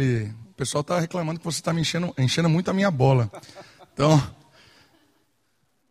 [0.00, 3.28] o pessoal está reclamando que você está me enchendo, enchendo muito a minha bola.
[3.92, 4.22] Então,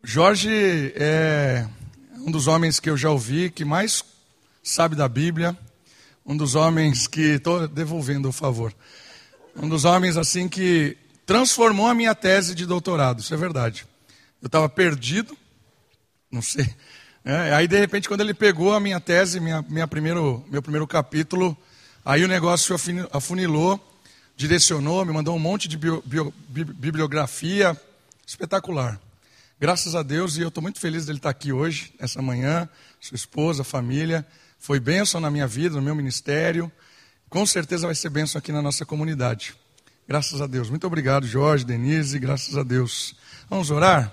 [0.02, 1.68] Jorge é
[2.20, 4.06] um dos homens que eu já ouvi que mais
[4.64, 5.58] sabe da Bíblia,
[6.26, 8.74] um dos homens que estou devolvendo o favor,
[9.58, 10.96] um dos homens assim que
[11.26, 13.20] transformou a minha tese de doutorado.
[13.20, 13.86] Isso é verdade.
[14.42, 15.38] Eu estava perdido,
[16.32, 16.74] não sei.
[17.26, 20.88] É, aí de repente quando ele pegou a minha tese, minha, minha primeiro, meu primeiro
[20.88, 21.58] capítulo,
[22.06, 22.74] aí o negócio
[23.12, 23.78] afunilou
[24.38, 27.76] direcionou, me mandou um monte de bio, bio, bibliografia
[28.26, 29.02] espetacular.
[29.60, 32.70] Graças a Deus, e eu estou muito feliz dele estar aqui hoje, essa manhã,
[33.02, 34.24] sua esposa, família.
[34.60, 36.72] Foi bênção na minha vida, no meu ministério.
[37.28, 39.56] Com certeza vai ser bênção aqui na nossa comunidade.
[40.08, 40.70] Graças a Deus.
[40.70, 43.16] Muito obrigado, Jorge, Denise, graças a Deus.
[43.50, 44.12] Vamos orar?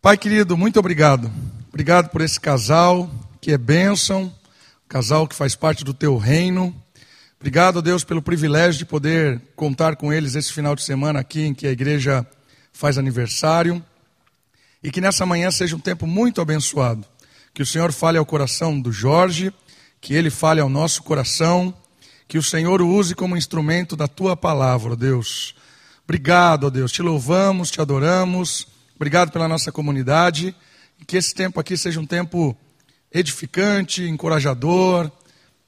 [0.00, 1.30] Pai querido, muito obrigado.
[1.68, 4.34] Obrigado por esse casal que é bênção,
[4.88, 6.74] casal que faz parte do teu reino.
[7.44, 11.52] Obrigado, Deus, pelo privilégio de poder contar com eles esse final de semana aqui em
[11.52, 12.26] que a igreja
[12.72, 13.84] faz aniversário.
[14.82, 17.04] E que nessa manhã seja um tempo muito abençoado.
[17.52, 19.52] Que o Senhor fale ao coração do Jorge,
[20.00, 21.74] que ele fale ao nosso coração,
[22.26, 25.54] que o Senhor o use como instrumento da tua palavra, Deus.
[26.04, 26.90] Obrigado, Deus.
[26.92, 28.68] Te louvamos, te adoramos.
[28.96, 30.56] Obrigado pela nossa comunidade.
[30.98, 32.56] E que esse tempo aqui seja um tempo
[33.12, 35.12] edificante, encorajador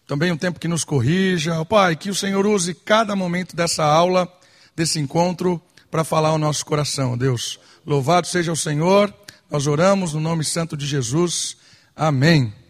[0.07, 1.65] também um tempo que nos corrija.
[1.65, 4.31] Pai, que o Senhor use cada momento dessa aula,
[4.75, 7.59] desse encontro, para falar ao nosso coração, Deus.
[7.85, 9.13] Louvado seja o Senhor,
[9.51, 11.57] nós oramos no nome santo de Jesus.
[11.95, 12.66] Amém.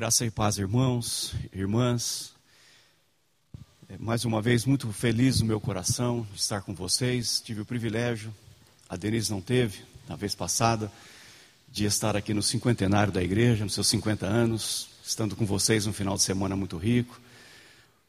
[0.00, 2.32] Graça e paz, irmãos, irmãs.
[3.86, 7.38] É, mais uma vez, muito feliz no meu coração de estar com vocês.
[7.38, 8.34] Tive o privilégio,
[8.88, 10.90] a Denise não teve, na vez passada,
[11.70, 15.92] de estar aqui no cinquentenário da igreja, nos seus 50 anos, estando com vocês um
[15.92, 17.20] final de semana muito rico.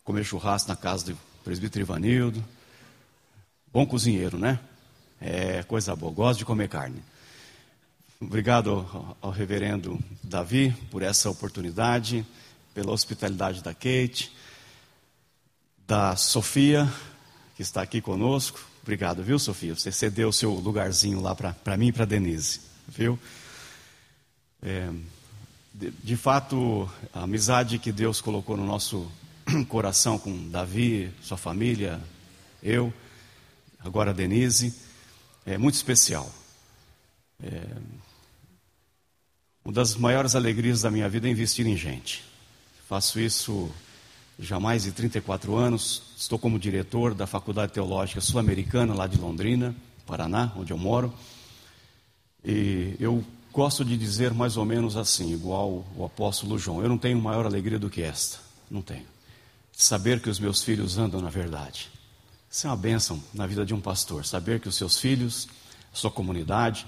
[0.05, 2.41] Comer churrasco na casa do presbítero Ivanildo.
[3.69, 4.61] Bom cozinheiro, né?
[5.19, 7.03] É coisa boa, gosto de comer carne.
[8.21, 8.87] Obrigado
[9.21, 9.99] ao, reverendo
[10.31, 12.25] Davi por essa oportunidade,
[12.73, 14.31] pela hospitalidade da Kate,
[15.85, 16.91] da Sofia,
[17.57, 18.59] que está aqui conosco.
[18.81, 19.75] Obrigado, viu, Sofia?
[19.75, 23.19] Você cedeu o seu lugarzinho lá para mim e para Denise, viu?
[24.63, 24.89] É,
[25.73, 29.11] de, de fato, a amizade que Deus colocou no nosso
[29.67, 31.99] coração com Davi, sua família,
[32.63, 32.93] eu,
[33.79, 34.73] agora Denise,
[35.45, 36.31] é muito especial.
[37.43, 37.61] É,
[39.63, 42.23] uma das maiores alegrias da minha vida é investir em gente.
[42.89, 43.69] Faço isso
[44.39, 46.01] já mais de 34 anos.
[46.17, 51.13] Estou como diretor da Faculdade Teológica Sul-Americana, lá de Londrina, Paraná, onde eu moro.
[52.43, 53.23] E eu
[53.53, 57.45] gosto de dizer mais ou menos assim, igual o apóstolo João: eu não tenho maior
[57.45, 58.39] alegria do que esta.
[58.69, 59.05] Não tenho.
[59.71, 61.87] Saber que os meus filhos andam na verdade.
[62.49, 64.25] Isso é uma bênção na vida de um pastor.
[64.25, 65.47] Saber que os seus filhos,
[65.93, 66.85] a sua comunidade,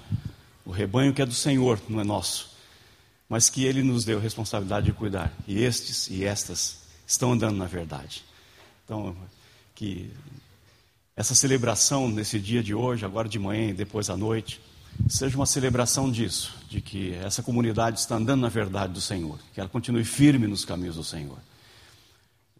[0.66, 2.53] o rebanho que é do Senhor, não é nosso
[3.28, 5.34] mas que Ele nos deu a responsabilidade de cuidar.
[5.47, 8.23] E estes e estas estão andando na verdade.
[8.85, 9.16] Então,
[9.75, 10.11] que
[11.16, 14.59] essa celebração nesse dia de hoje, agora de manhã e depois à noite,
[15.07, 19.59] seja uma celebração disso, de que essa comunidade está andando na verdade do Senhor, que
[19.59, 21.38] ela continue firme nos caminhos do Senhor.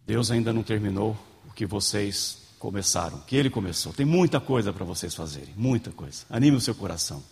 [0.06, 1.16] Deus ainda não terminou
[1.48, 3.92] o que vocês começaram, que Ele começou.
[3.92, 6.24] Tem muita coisa para vocês fazerem, muita coisa.
[6.30, 7.22] Anime o seu coração,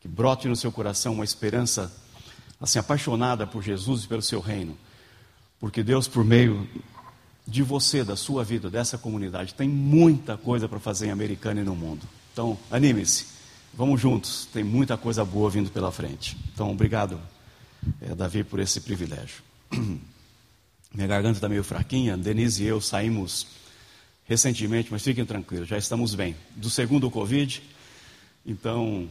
[0.00, 1.92] que brote no seu coração uma esperança
[2.62, 4.78] assim apaixonada por Jesus e pelo seu reino,
[5.58, 6.68] porque Deus, por meio
[7.44, 11.64] de você, da sua vida, dessa comunidade, tem muita coisa para fazer em Americana e
[11.64, 12.06] no mundo.
[12.32, 13.26] Então, anime-se,
[13.74, 16.36] vamos juntos, tem muita coisa boa vindo pela frente.
[16.54, 17.20] Então, obrigado,
[18.00, 19.42] é, Davi, por esse privilégio.
[20.94, 23.46] Minha garganta está meio fraquinha, Denise e eu saímos
[24.24, 26.36] recentemente, mas fiquem tranquilos, já estamos bem.
[26.54, 27.60] Do segundo Covid,
[28.46, 29.08] então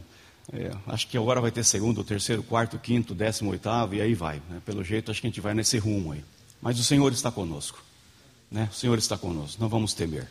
[0.50, 4.42] é, acho que agora vai ter segundo, terceiro, quarto, quinto, décimo, oitavo, e aí vai.
[4.48, 4.60] Né?
[4.64, 6.24] Pelo jeito, acho que a gente vai nesse rumo aí.
[6.60, 7.82] Mas o Senhor está conosco.
[8.50, 8.68] Né?
[8.70, 10.28] O Senhor está conosco, não vamos temer.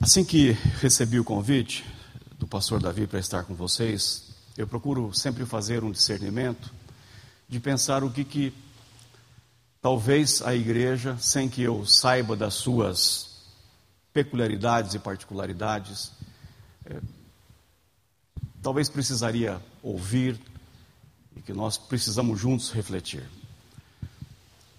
[0.00, 1.84] Assim que recebi o convite
[2.38, 6.72] do pastor Davi para estar com vocês, eu procuro sempre fazer um discernimento
[7.48, 8.52] de pensar o que, que
[9.80, 13.34] talvez a igreja, sem que eu saiba das suas
[14.12, 16.12] peculiaridades e particularidades,
[18.62, 20.40] talvez precisaria ouvir
[21.36, 23.24] e que nós precisamos juntos refletir.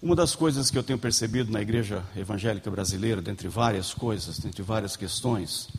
[0.02, 4.62] Uma das coisas que eu tenho percebido na igreja evangélica brasileira, dentre várias coisas, dentre
[4.62, 5.70] várias questões,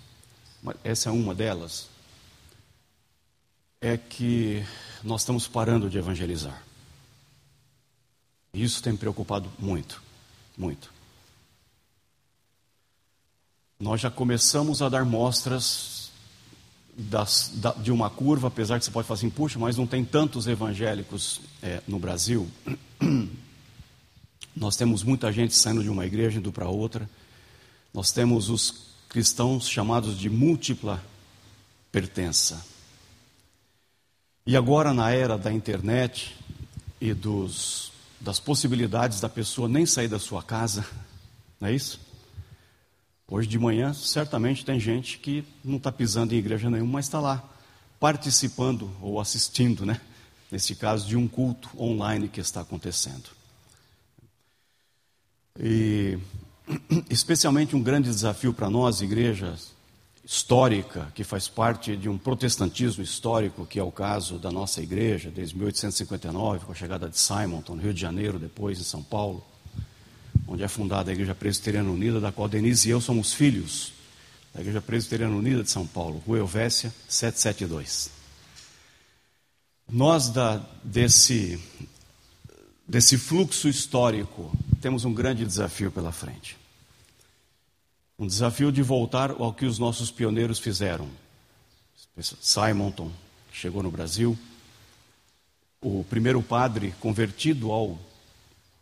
[0.82, 1.88] essa é uma delas,
[3.80, 4.64] é que
[5.02, 6.62] nós estamos parando de evangelizar.
[8.52, 10.02] Isso tem me preocupado muito,
[10.56, 10.92] muito.
[13.78, 16.05] Nós já começamos a dar mostras
[16.96, 20.04] das, da, de uma curva, apesar que você pode falar assim, puxa, mas não tem
[20.04, 22.48] tantos evangélicos é, no Brasil.
[24.56, 27.08] Nós temos muita gente saindo de uma igreja indo para outra.
[27.92, 31.02] Nós temos os cristãos chamados de múltipla
[31.92, 32.64] pertença.
[34.46, 36.34] E agora, na era da internet
[36.98, 40.86] e dos, das possibilidades da pessoa nem sair da sua casa,
[41.60, 42.00] não é isso?
[43.28, 47.18] Hoje de manhã, certamente tem gente que não está pisando em igreja nenhuma, mas está
[47.18, 47.42] lá,
[47.98, 50.00] participando ou assistindo, né?
[50.48, 53.30] Nesse caso, de um culto online que está acontecendo.
[55.58, 56.16] E,
[57.10, 59.56] especialmente, um grande desafio para nós, igreja
[60.24, 65.32] histórica, que faz parte de um protestantismo histórico, que é o caso da nossa igreja,
[65.32, 69.44] desde 1859, com a chegada de Simonton, no Rio de Janeiro, depois em São Paulo
[70.46, 73.92] onde é fundada a Igreja Presbiteriana Unida, da qual Denise e eu somos filhos
[74.54, 78.10] da Igreja Presbiteriana Unida de São Paulo, Rua Elvésia 772.
[79.88, 81.62] Nós, da, desse,
[82.88, 84.50] desse fluxo histórico,
[84.80, 86.56] temos um grande desafio pela frente.
[88.18, 91.08] Um desafio de voltar ao que os nossos pioneiros fizeram.
[92.40, 93.12] Simonton,
[93.50, 94.38] que chegou no Brasil,
[95.82, 97.98] o primeiro padre convertido ao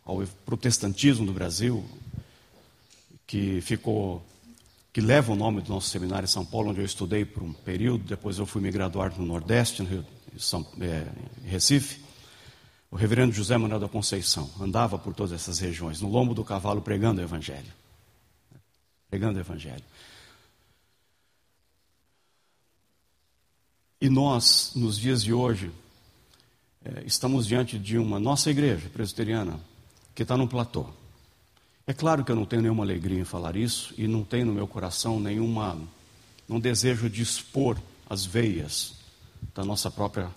[0.05, 1.83] ao protestantismo do Brasil,
[3.25, 4.23] que ficou
[4.93, 7.51] que leva o nome do nosso seminário em São Paulo, onde eu estudei por um
[7.51, 10.05] período, depois eu fui me graduar no Nordeste, no Rio,
[10.37, 11.05] São, é,
[11.43, 11.99] Recife.
[12.89, 16.81] O reverendo José Manuel da Conceição andava por todas essas regiões, no lombo do cavalo,
[16.81, 17.73] pregando o Evangelho.
[19.09, 19.83] Pregando o Evangelho.
[23.99, 25.73] E nós, nos dias de hoje,
[26.85, 29.59] é, estamos diante de uma nossa igreja presbiteriana,
[30.15, 30.87] que está num platô.
[31.85, 34.53] É claro que eu não tenho nenhuma alegria em falar isso e não tenho no
[34.53, 35.77] meu coração nenhuma,
[36.47, 37.77] não desejo de expor
[38.09, 38.95] as veias
[39.53, 40.29] da nossa própria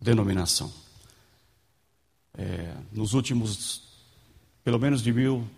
[0.00, 0.72] denominação.
[2.38, 3.82] É, nos últimos,
[4.62, 5.48] pelo menos de mil,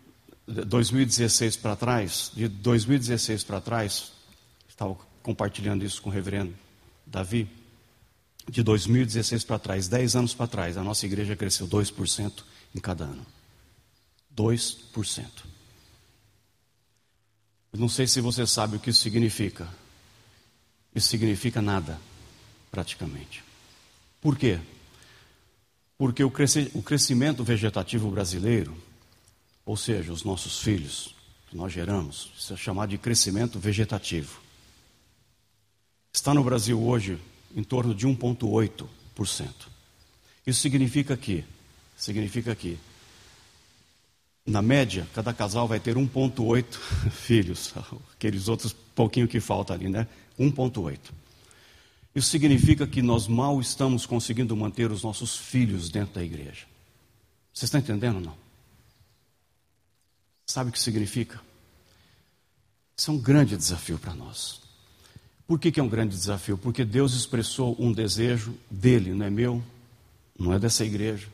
[0.46, 4.12] 2016 para trás, de 2016 para trás,
[4.68, 6.54] estava compartilhando isso com o reverendo
[7.04, 7.48] Davi,
[8.48, 12.44] de 2016 para trás, 10 anos para trás, a nossa igreja cresceu 2%
[12.74, 13.26] em cada ano.
[14.36, 15.26] 2%.
[17.72, 19.68] Eu não sei se você sabe o que isso significa.
[20.94, 21.98] Isso significa nada,
[22.70, 23.42] praticamente.
[24.20, 24.58] Por quê?
[25.96, 28.76] Porque o, crescimento vegetativo brasileiro,
[29.66, 31.14] ou seja, os nossos filhos
[31.48, 34.40] que nós geramos, isso é chamado de crescimento vegetativo.
[36.12, 37.18] Está no Brasil hoje
[37.54, 38.88] em torno de 1,8%.
[40.46, 41.44] Isso significa que
[41.98, 42.78] Significa que,
[44.46, 46.64] na média, cada casal vai ter 1,8
[47.10, 47.74] filhos.
[48.14, 50.06] Aqueles outros pouquinho que falta ali, né?
[50.38, 50.96] 1,8.
[52.14, 56.66] Isso significa que nós mal estamos conseguindo manter os nossos filhos dentro da igreja.
[57.52, 58.34] Você está entendendo ou não?
[60.46, 61.40] Sabe o que significa?
[62.96, 64.60] Isso é um grande desafio para nós.
[65.48, 66.56] Por que, que é um grande desafio?
[66.56, 69.62] Porque Deus expressou um desejo dele, não é meu,
[70.38, 71.28] não é dessa igreja,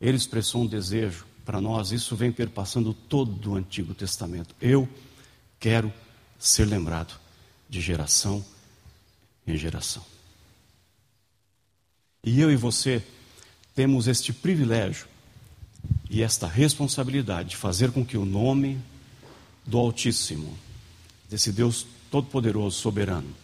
[0.00, 4.54] ele expressou um desejo para nós, isso vem perpassando todo o Antigo Testamento.
[4.60, 4.88] Eu
[5.58, 5.92] quero
[6.38, 7.18] ser lembrado
[7.68, 8.44] de geração
[9.46, 10.04] em geração.
[12.24, 13.02] E eu e você
[13.74, 15.06] temos este privilégio
[16.08, 18.78] e esta responsabilidade de fazer com que o nome
[19.66, 20.56] do Altíssimo,
[21.28, 23.34] desse Deus Todo-Poderoso, soberano,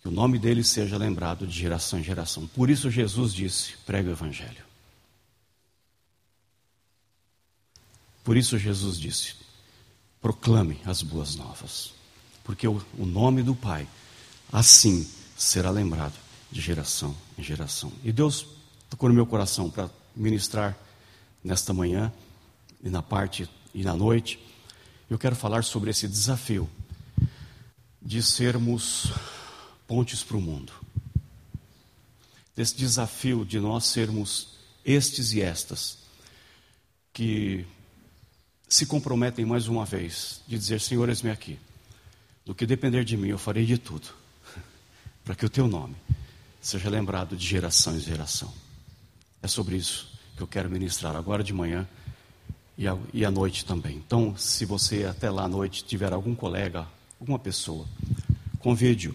[0.00, 2.46] que o nome dele seja lembrado de geração em geração.
[2.46, 4.73] Por isso Jesus disse: prega o Evangelho.
[8.24, 9.34] Por isso Jesus disse:
[10.20, 11.92] proclame as boas novas,
[12.42, 13.86] porque o, o nome do Pai
[14.50, 16.18] assim será lembrado
[16.50, 17.92] de geração em geração.
[18.02, 18.46] E Deus
[18.88, 20.76] tocou no meu coração para ministrar
[21.42, 22.12] nesta manhã
[22.82, 24.38] e na parte e na noite.
[25.10, 26.68] Eu quero falar sobre esse desafio
[28.00, 29.12] de sermos
[29.86, 30.72] pontes para o mundo.
[32.56, 34.54] Desse desafio de nós sermos
[34.84, 35.98] estes e estas
[37.12, 37.66] que
[38.68, 41.58] se comprometem mais uma vez de dizer: Senhor, eis-me aqui.
[42.44, 44.08] Do que depender de mim, eu farei de tudo
[45.24, 45.96] para que o teu nome
[46.60, 48.52] seja lembrado de geração em geração.
[49.42, 51.88] É sobre isso que eu quero ministrar agora de manhã
[52.76, 53.96] e, a, e à noite também.
[53.96, 56.86] Então, se você até lá à noite tiver algum colega,
[57.20, 57.86] alguma pessoa,
[58.58, 59.14] convide-o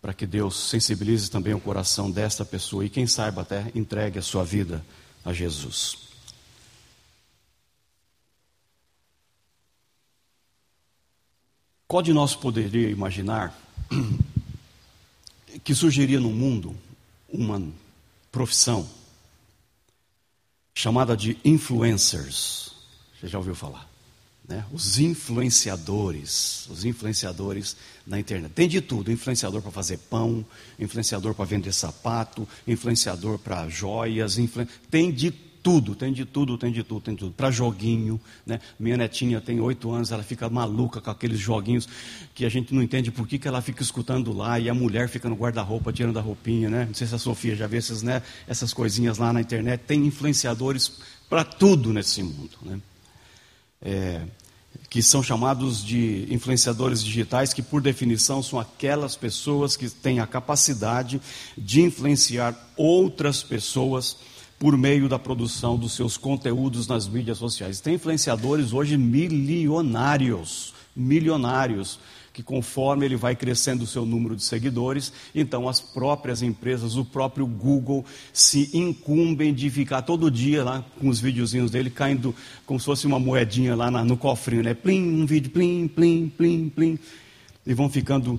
[0.00, 4.22] para que Deus sensibilize também o coração desta pessoa e, quem saiba, até entregue a
[4.22, 4.84] sua vida
[5.24, 6.05] a Jesus.
[11.88, 13.56] Qual de nós poderia imaginar
[15.62, 16.76] que surgiria no mundo
[17.28, 17.62] uma
[18.32, 18.88] profissão
[20.74, 22.72] chamada de influencers?
[23.20, 23.88] Você já ouviu falar?
[24.48, 24.64] Né?
[24.72, 28.52] Os influenciadores, os influenciadores na internet.
[28.52, 30.44] Tem de tudo: influenciador para fazer pão,
[30.78, 34.36] influenciador para vender sapato, influenciador para joias,
[34.90, 35.30] tem de
[35.66, 37.32] tudo, tem de tudo, tem de tudo, tem de tudo.
[37.32, 38.60] Para joguinho, né?
[38.78, 41.88] Minha netinha tem oito anos, ela fica maluca com aqueles joguinhos
[42.36, 45.08] que a gente não entende por que, que ela fica escutando lá e a mulher
[45.08, 46.84] fica no guarda-roupa tirando a roupinha, né?
[46.84, 48.22] Não sei se a Sofia já viu essas, né?
[48.46, 49.80] essas coisinhas lá na internet.
[49.80, 52.80] Tem influenciadores para tudo nesse mundo, né?
[53.82, 54.22] É,
[54.88, 60.28] que são chamados de influenciadores digitais, que por definição são aquelas pessoas que têm a
[60.28, 61.20] capacidade
[61.58, 64.16] de influenciar outras pessoas
[64.58, 67.80] por meio da produção dos seus conteúdos nas mídias sociais.
[67.80, 71.98] Tem influenciadores hoje milionários, milionários,
[72.32, 77.04] que conforme ele vai crescendo o seu número de seguidores, então as próprias empresas, o
[77.04, 82.34] próprio Google se incumbem de ficar todo dia lá com os videozinhos dele caindo
[82.66, 84.74] como se fosse uma moedinha lá no cofrinho, né?
[84.74, 86.98] Plim, um vídeo, plim, plim, plim, plim,
[87.66, 88.38] e vão ficando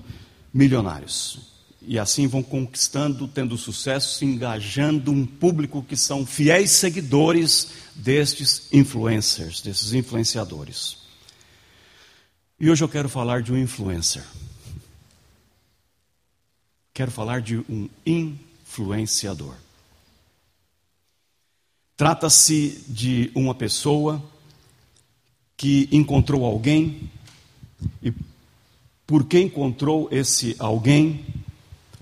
[0.54, 1.57] milionários.
[1.90, 8.68] E assim vão conquistando, tendo sucesso, se engajando um público que são fiéis seguidores destes
[8.70, 10.98] influencers, desses influenciadores.
[12.60, 14.22] E hoje eu quero falar de um influencer.
[16.92, 19.54] Quero falar de um influenciador.
[21.96, 24.22] Trata-se de uma pessoa
[25.56, 27.10] que encontrou alguém
[28.02, 28.12] e
[29.06, 31.24] porque encontrou esse alguém,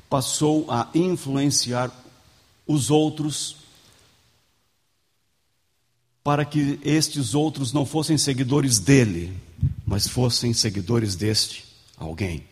[0.08, 1.90] passou a influenciar
[2.66, 3.56] os outros
[6.22, 9.36] para que estes outros não fossem seguidores dele,
[9.86, 11.64] mas fossem seguidores deste
[11.96, 12.44] alguém.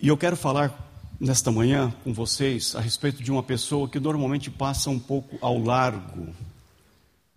[0.00, 0.90] E eu quero falar
[1.20, 5.58] nesta manhã com vocês a respeito de uma pessoa que normalmente passa um pouco ao
[5.58, 6.34] largo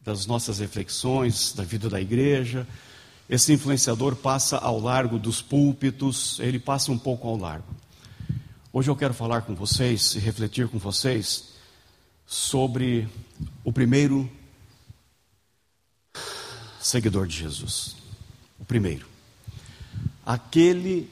[0.03, 2.65] das nossas reflexões, da vida da igreja,
[3.29, 7.75] esse influenciador passa ao largo dos púlpitos, ele passa um pouco ao largo.
[8.71, 11.49] Hoje eu quero falar com vocês e refletir com vocês
[12.25, 13.07] sobre
[13.63, 14.29] o primeiro
[16.79, 17.97] seguidor de Jesus.
[18.59, 19.05] O primeiro.
[20.25, 21.09] Aquele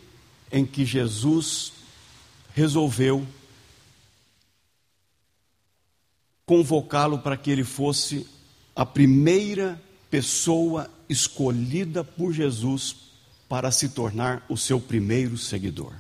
[0.51, 1.73] em que Jesus
[2.53, 3.27] resolveu
[6.45, 8.25] convocá-lo para que ele fosse
[8.75, 12.95] a primeira pessoa escolhida por Jesus
[13.47, 15.93] para se tornar o seu primeiro seguidor.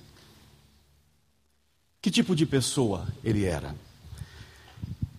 [2.01, 3.75] Que tipo de pessoa ele era?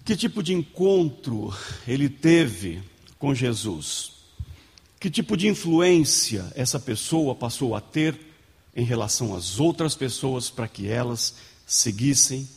[0.05, 1.53] Que tipo de encontro
[1.87, 2.83] ele teve
[3.19, 4.13] com Jesus?
[5.01, 8.19] Que tipo de influência essa pessoa passou a ter
[8.75, 11.35] em relação às outras pessoas para que elas
[11.67, 12.49] seguissem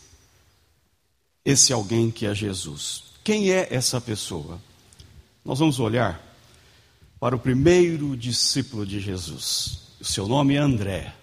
[1.43, 3.03] esse alguém que é Jesus?
[3.23, 4.61] Quem é essa pessoa?
[5.43, 6.28] Nós vamos olhar
[7.19, 9.89] para o primeiro discípulo de Jesus.
[9.99, 11.13] O seu nome é André.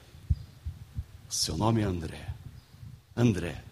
[1.29, 2.29] O seu nome é André.
[3.17, 3.65] André.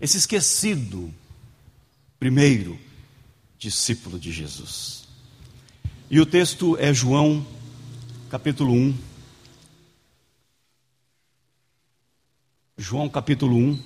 [0.00, 1.12] Esse esquecido
[2.20, 2.78] primeiro
[3.58, 5.08] discípulo de Jesus.
[6.08, 7.44] E o texto é João,
[8.30, 8.98] capítulo 1.
[12.78, 13.82] João, capítulo 1.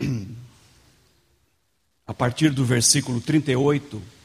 [2.06, 4.17] A partir do versículo 38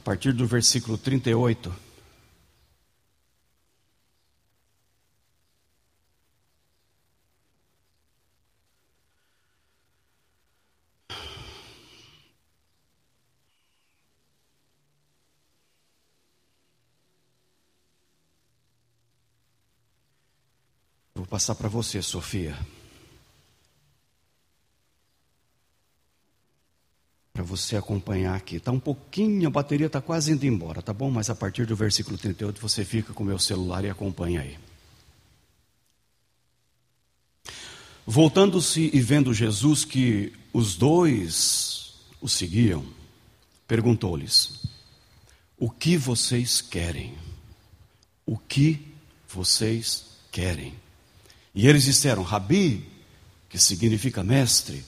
[0.00, 1.70] a partir do versículo 38.
[21.14, 22.56] Vou passar para você, Sofia.
[27.40, 28.56] Para você acompanhar aqui.
[28.56, 31.10] Está um pouquinho, a bateria está quase indo embora, tá bom?
[31.10, 34.58] Mas a partir do versículo 38 você fica com o meu celular e acompanha aí.
[38.06, 42.84] Voltando-se e vendo Jesus que os dois o seguiam,
[43.66, 44.66] perguntou-lhes:
[45.56, 47.14] O que vocês querem?
[48.26, 48.86] O que
[49.26, 50.74] vocês querem?
[51.54, 52.86] E eles disseram: Rabi,
[53.48, 54.84] que significa mestre,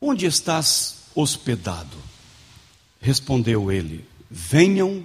[0.00, 1.96] onde estás hospedado?
[3.00, 5.04] Respondeu ele: Venham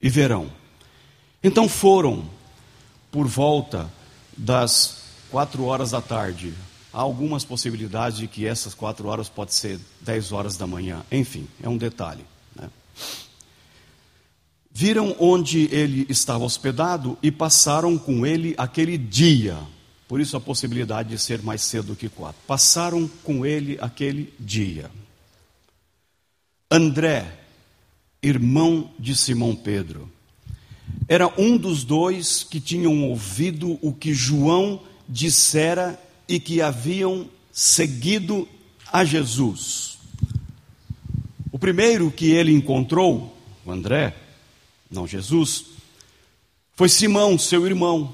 [0.00, 0.50] e verão.
[1.42, 2.28] Então foram
[3.10, 3.90] por volta
[4.36, 6.54] das quatro horas da tarde.
[6.92, 11.04] Há algumas possibilidades de que essas quatro horas pode ser dez horas da manhã.
[11.10, 12.24] Enfim, é um detalhe.
[12.54, 12.68] Né?
[14.72, 19.56] Viram onde ele estava hospedado e passaram com ele aquele dia.
[20.10, 22.42] Por isso a possibilidade de ser mais cedo que quatro.
[22.44, 24.90] Passaram com ele aquele dia.
[26.68, 27.38] André,
[28.20, 30.10] irmão de Simão Pedro,
[31.06, 35.96] era um dos dois que tinham ouvido o que João dissera
[36.28, 38.48] e que haviam seguido
[38.92, 39.96] a Jesus.
[41.52, 44.16] O primeiro que ele encontrou, o André,
[44.90, 45.66] não Jesus,
[46.74, 48.12] foi Simão, seu irmão,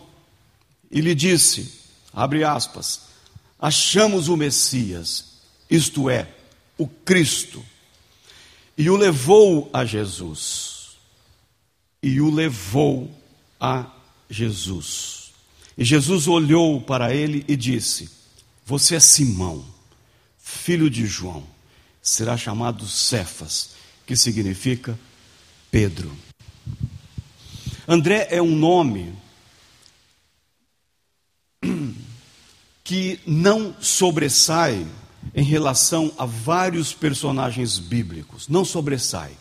[0.90, 1.85] e lhe disse:
[2.16, 3.02] abre aspas,
[3.58, 5.36] achamos o Messias,
[5.70, 6.26] isto é,
[6.78, 7.62] o Cristo,
[8.78, 10.96] e o levou a Jesus.
[12.02, 13.10] E o levou
[13.60, 13.90] a
[14.30, 15.32] Jesus.
[15.76, 18.10] E Jesus olhou para ele e disse:
[18.64, 19.64] Você é Simão,
[20.38, 21.46] filho de João,
[22.02, 23.70] será chamado Cefas,
[24.06, 24.98] que significa
[25.70, 26.14] Pedro.
[27.88, 29.14] André é um nome
[32.86, 34.86] que não sobressai
[35.34, 39.32] em relação a vários personagens bíblicos, não sobressai.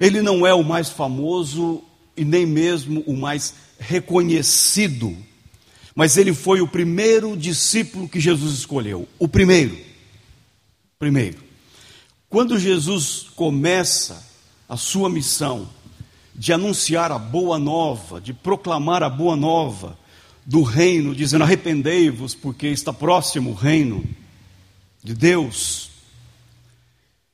[0.00, 1.84] Ele não é o mais famoso
[2.16, 5.14] e nem mesmo o mais reconhecido,
[5.94, 9.78] mas ele foi o primeiro discípulo que Jesus escolheu, o primeiro.
[10.98, 11.44] Primeiro.
[12.30, 14.26] Quando Jesus começa
[14.66, 15.68] a sua missão
[16.34, 19.98] de anunciar a boa nova, de proclamar a boa nova
[20.48, 24.02] do reino, dizendo: arrependei-vos, porque está próximo o reino
[25.04, 25.90] de Deus,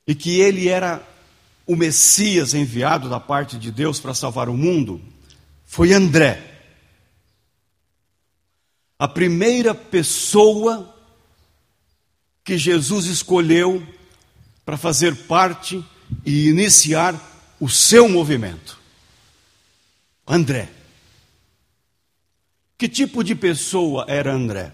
[0.05, 1.01] e que ele era
[1.65, 5.01] o Messias enviado da parte de Deus para salvar o mundo,
[5.65, 6.51] foi André.
[8.99, 10.93] A primeira pessoa
[12.43, 13.81] que Jesus escolheu
[14.65, 15.83] para fazer parte
[16.25, 17.15] e iniciar
[17.61, 18.77] o seu movimento.
[20.27, 20.74] André.
[22.77, 24.71] Que tipo de pessoa era André?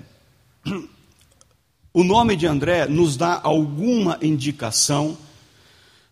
[1.93, 5.17] O nome de André nos dá alguma indicação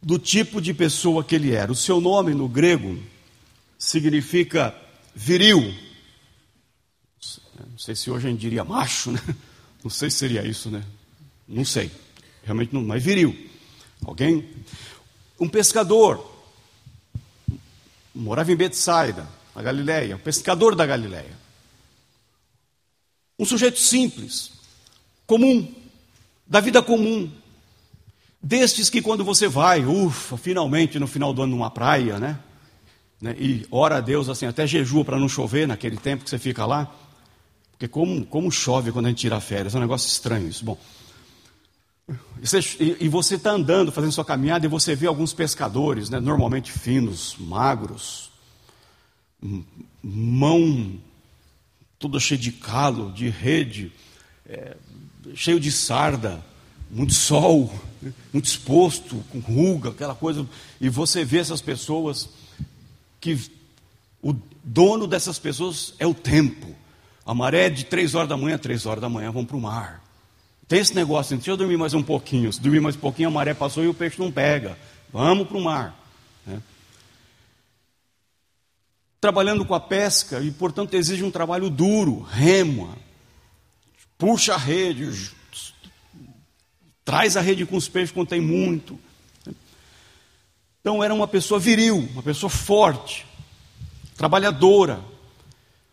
[0.01, 1.71] do tipo de pessoa que ele era.
[1.71, 3.01] O seu nome no grego
[3.77, 4.75] significa
[5.15, 5.73] viril.
[7.57, 9.21] Não sei se hoje a gente diria macho, né?
[9.83, 10.83] Não sei se seria isso, né?
[11.47, 11.89] Não sei.
[12.43, 13.35] Realmente não, mas viril.
[14.05, 14.47] Alguém?
[15.39, 16.29] Um pescador.
[18.13, 21.48] Morava em Betsaida, na Galileia, um pescador da Galileia.
[23.39, 24.51] Um sujeito simples,
[25.25, 25.73] comum,
[26.45, 27.31] da vida comum.
[28.43, 32.37] Destes que quando você vai, ufa, finalmente no final do ano numa praia, né?
[33.21, 36.37] né e ora a Deus assim, até jejua para não chover naquele tempo que você
[36.37, 36.93] fica lá.
[37.71, 40.65] Porque como, como chove quando a gente tira férias, é um negócio estranho isso.
[40.65, 40.77] Bom,
[42.99, 47.35] e você está andando, fazendo sua caminhada, e você vê alguns pescadores, né, normalmente finos,
[47.39, 48.31] magros,
[50.03, 50.99] mão
[51.99, 53.91] toda cheia de calo, de rede,
[54.47, 54.75] é,
[55.35, 56.43] cheio de sarda,
[56.89, 57.71] muito sol,
[58.33, 60.47] muito exposto, com ruga, aquela coisa.
[60.79, 62.29] E você vê essas pessoas
[63.19, 63.37] que
[64.21, 64.33] o
[64.63, 66.75] dono dessas pessoas é o tempo.
[67.25, 69.61] A maré é de três horas da manhã três horas da manhã vão para o
[69.61, 70.03] mar.
[70.67, 72.51] Tem esse negócio, deixa eu dormir mais um pouquinho.
[72.53, 74.77] Se dormir mais um pouquinho, a maré passou e o peixe não pega.
[75.11, 75.95] Vamos para o mar.
[76.45, 76.61] Né?
[79.21, 82.97] Trabalhando com a pesca, e portanto exige um trabalho duro, rema,
[84.17, 85.31] puxa a rede,
[87.03, 88.97] traz a rede com os peixes quando tem muito.
[90.79, 93.25] Então era uma pessoa viril, uma pessoa forte,
[94.15, 95.01] trabalhadora.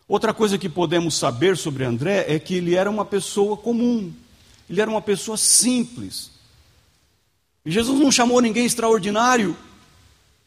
[0.07, 4.13] Outra coisa que podemos saber sobre André é que ele era uma pessoa comum,
[4.71, 6.31] ele era uma pessoa simples.
[7.65, 9.57] E Jesus não chamou ninguém extraordinário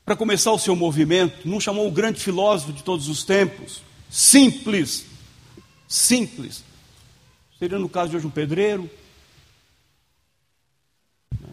[0.10, 3.84] para começar o seu movimento, não chamou o grande filósofo de todos os tempos.
[4.10, 5.06] Simples,
[5.88, 6.64] simples.
[7.60, 8.90] Seria no caso de hoje um pedreiro.
[11.32, 11.48] O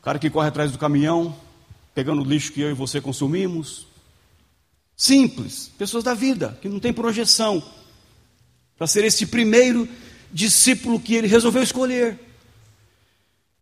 [0.00, 1.36] cara que corre atrás do caminhão,
[1.92, 3.88] pegando o lixo que eu e você consumimos.
[4.96, 7.60] Simples, pessoas da vida, que não tem projeção.
[8.78, 9.88] Para ser esse primeiro
[10.32, 12.16] discípulo que ele resolveu escolher.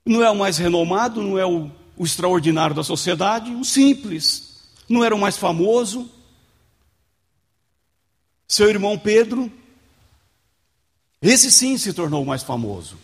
[0.05, 4.57] Não é o mais renomado, não é o, o extraordinário da sociedade, o simples.
[4.89, 6.09] Não era o mais famoso.
[8.47, 9.53] Seu irmão Pedro
[11.21, 12.97] Esse sim se tornou mais famoso.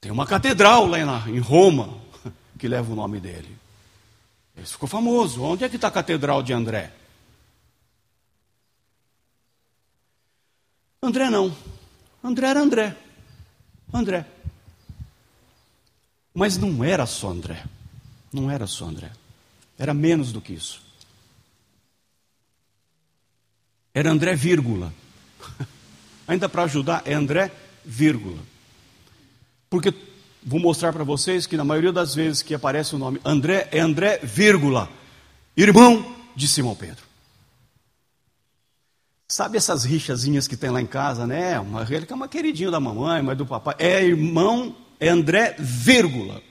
[0.00, 1.98] Tem uma catedral lá em Roma
[2.58, 3.58] que leva o nome dele.
[4.56, 5.42] Esse ficou famoso.
[5.42, 6.92] Onde é que está a catedral de André?
[11.02, 11.56] André não.
[12.22, 12.96] André era André.
[13.92, 14.26] André.
[16.34, 17.64] Mas não era só André.
[18.32, 19.10] Não era só André.
[19.78, 20.80] Era menos do que isso.
[23.92, 24.92] Era André, vírgula.
[26.28, 27.50] Ainda para ajudar, é André,
[27.84, 28.38] vírgula.
[29.68, 29.92] Porque
[30.42, 33.80] vou mostrar para vocês que na maioria das vezes que aparece o nome André, é
[33.80, 34.88] André, vírgula.
[35.56, 37.04] Irmão de Simão Pedro.
[39.28, 41.58] Sabe essas rixazinhas que tem lá em casa, né?
[41.60, 43.76] Uma, ele é uma queridinha da mamãe, mas do papai.
[43.78, 46.42] É irmão, é André, vírgula.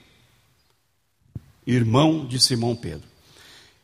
[1.65, 3.07] Irmão de Simão Pedro.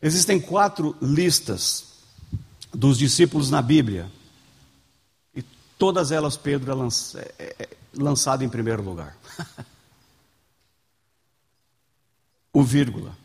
[0.01, 1.99] Existem quatro listas
[2.73, 4.11] dos discípulos na Bíblia.
[5.35, 5.43] E
[5.77, 6.75] todas elas Pedro é,
[7.19, 9.15] é, é, é lançado em primeiro lugar.
[12.51, 13.15] o vírgula.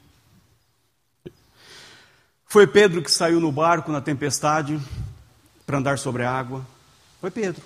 [2.44, 4.79] Foi Pedro que saiu no barco na tempestade
[5.64, 6.66] para andar sobre a água.
[7.20, 7.62] Foi Pedro.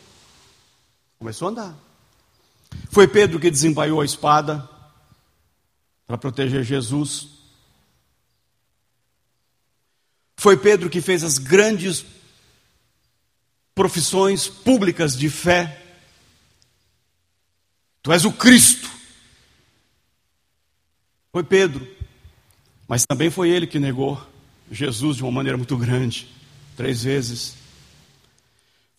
[1.18, 1.74] Começou a andar.
[2.90, 4.68] Foi Pedro que desembaiou a espada
[6.06, 7.28] para proteger Jesus.
[10.36, 12.04] Foi Pedro que fez as grandes
[13.74, 15.82] profissões públicas de fé.
[18.02, 18.90] Tu és o Cristo.
[21.32, 21.88] Foi Pedro.
[22.86, 24.22] Mas também foi ele que negou
[24.70, 26.28] Jesus de uma maneira muito grande
[26.76, 27.56] três vezes.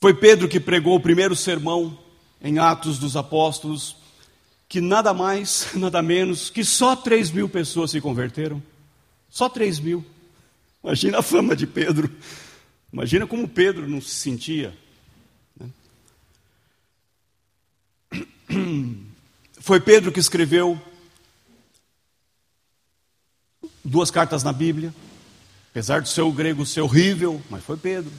[0.01, 1.97] Foi Pedro que pregou o primeiro sermão
[2.45, 3.97] em Atos dos Apóstolos,
[4.69, 8.61] que nada mais, nada menos, que só três mil pessoas se converteram.
[9.27, 10.05] Só três mil.
[10.83, 12.09] Imagina a fama de Pedro.
[12.93, 14.77] Imagina como Pedro não se sentia.
[15.59, 15.69] Né?
[19.59, 20.79] Foi Pedro que escreveu
[23.83, 24.93] duas cartas na Bíblia,
[25.71, 28.11] apesar do seu grego ser horrível, mas foi Pedro.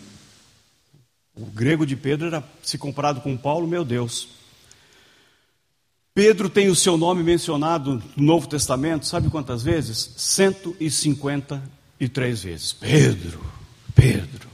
[1.36, 4.28] O grego de Pedro era, se comparado com Paulo, meu Deus.
[6.14, 10.14] Pedro tem o seu nome mencionado no Novo Testamento, sabe quantas vezes?
[10.16, 11.62] 150
[12.00, 13.44] e três vezes: Pedro,
[13.94, 14.48] Pedro,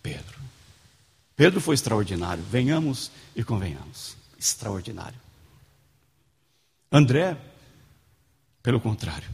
[0.00, 0.38] Pedro.
[1.34, 4.16] Pedro foi extraordinário, venhamos e convenhamos.
[4.38, 5.18] Extraordinário.
[6.90, 7.36] André,
[8.62, 9.28] pelo contrário,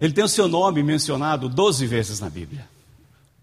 [0.00, 2.66] ele tem o seu nome mencionado 12 vezes na Bíblia,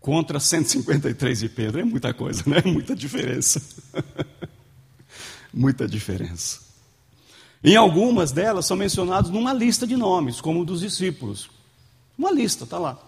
[0.04, 1.80] contra 153 de Pedro.
[1.80, 2.62] É muita coisa, né?
[2.70, 3.62] Muita diferença.
[5.52, 6.60] muita diferença.
[7.64, 11.50] Em algumas delas são mencionados numa lista de nomes, como o dos discípulos.
[12.18, 13.00] Uma lista, está lá.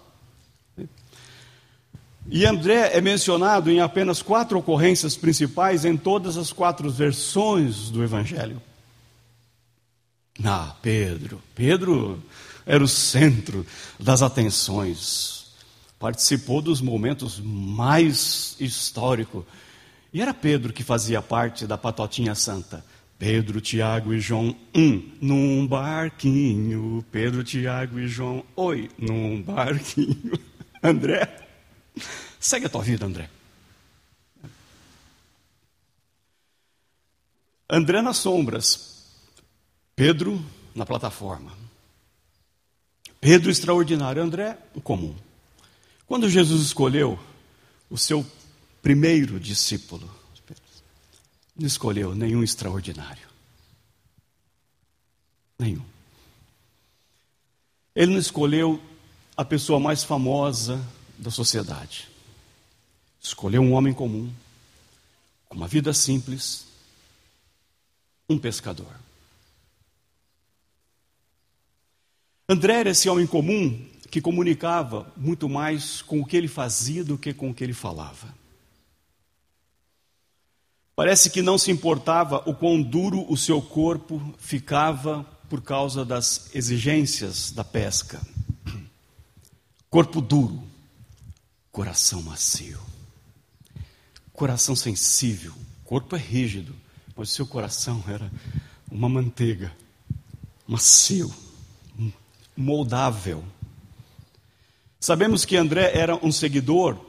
[2.27, 8.01] E André é mencionado em apenas quatro ocorrências principais em todas as quatro versões do
[8.01, 8.61] Evangelho.
[10.41, 11.41] Ah, Pedro.
[11.53, 12.23] Pedro
[12.65, 13.65] era o centro
[13.99, 15.44] das atenções.
[15.99, 19.45] Participou dos momentos mais históricos.
[20.13, 22.83] E era Pedro que fazia parte da patotinha santa.
[23.17, 27.03] Pedro, Tiago e João, um, num barquinho.
[27.11, 30.37] Pedro, Tiago e João, oi, num barquinho.
[30.83, 31.47] André,
[32.39, 33.29] segue a tua vida, André.
[37.69, 39.05] André nas sombras,
[39.95, 40.43] Pedro
[40.75, 41.51] na plataforma.
[43.19, 45.15] Pedro extraordinário, André comum.
[46.07, 47.19] Quando Jesus escolheu
[47.89, 48.25] o seu
[48.81, 50.09] primeiro discípulo,
[51.55, 53.27] não escolheu nenhum extraordinário.
[55.57, 55.85] Nenhum.
[57.95, 58.81] Ele não escolheu
[59.37, 60.85] a pessoa mais famosa
[61.17, 62.09] da sociedade.
[63.21, 64.31] Escolheu um homem comum,
[65.47, 66.67] com uma vida simples,
[68.29, 68.93] um pescador.
[72.47, 77.17] André era esse homem comum que comunicava muito mais com o que ele fazia do
[77.17, 78.33] que com o que ele falava.
[80.95, 86.49] Parece que não se importava o quão duro o seu corpo ficava por causa das
[86.55, 88.21] exigências da pesca.
[89.89, 90.63] Corpo duro,
[91.71, 92.79] coração macio.
[94.31, 96.75] Coração sensível, corpo é rígido,
[97.15, 98.29] mas o seu coração era
[98.91, 99.71] uma manteiga,
[100.67, 101.33] macio,
[102.55, 103.43] moldável.
[105.05, 106.99] Sabemos que André era um seguidor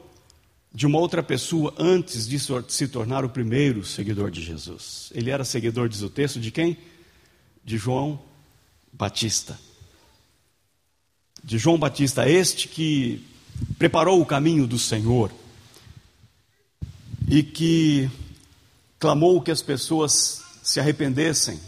[0.70, 5.10] de uma outra pessoa antes de se tornar o primeiro seguidor de Jesus.
[5.14, 6.76] Ele era seguidor, diz o texto, de quem?
[7.64, 8.20] De João
[8.92, 9.58] Batista.
[11.42, 13.24] De João Batista, este que
[13.78, 15.32] preparou o caminho do Senhor
[17.26, 18.10] e que
[18.98, 21.58] clamou que as pessoas se arrependessem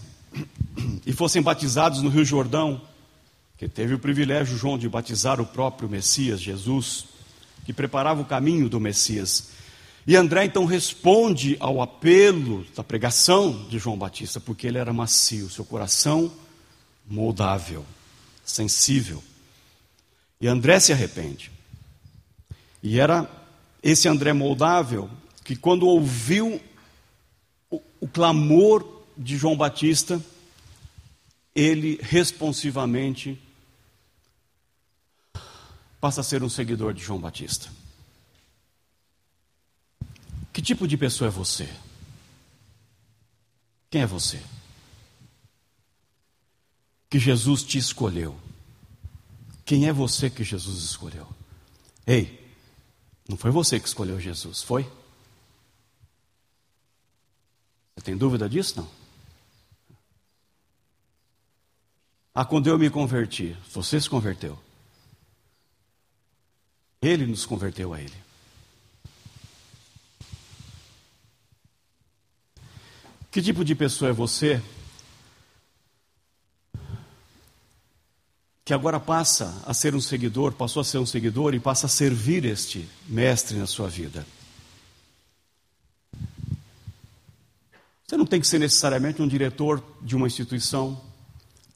[1.06, 2.86] e fossem batizados no Rio Jordão,
[3.58, 7.06] que teve o privilégio, João, de batizar o próprio Messias, Jesus,
[7.66, 9.48] que preparava o caminho do Messias.
[10.06, 15.50] E André então responde ao apelo da pregação de João Batista, porque ele era macio,
[15.50, 16.32] seu coração
[17.04, 17.84] moldável,
[18.44, 19.22] sensível.
[20.40, 21.50] E André se arrepende.
[22.80, 23.28] E era
[23.82, 25.10] esse André moldável
[25.42, 26.60] que, quando ouviu
[27.68, 30.22] o, o clamor de João Batista,
[31.56, 33.36] ele responsivamente
[36.00, 37.70] passa a ser um seguidor de João Batista.
[40.52, 41.68] Que tipo de pessoa é você?
[43.90, 44.42] Quem é você?
[47.08, 48.38] Que Jesus te escolheu.
[49.64, 51.28] Quem é você que Jesus escolheu?
[52.06, 52.52] Ei,
[53.28, 54.90] não foi você que escolheu Jesus, foi?
[57.94, 58.78] Você tem dúvida disso?
[58.78, 58.90] Não.
[62.34, 64.58] Ah, quando eu me converti, você se converteu.
[67.00, 68.14] Ele nos converteu a Ele.
[73.30, 74.60] Que tipo de pessoa é você
[78.64, 81.88] que agora passa a ser um seguidor, passou a ser um seguidor e passa a
[81.88, 84.26] servir este mestre na sua vida.
[88.06, 91.00] Você não tem que ser necessariamente um diretor de uma instituição,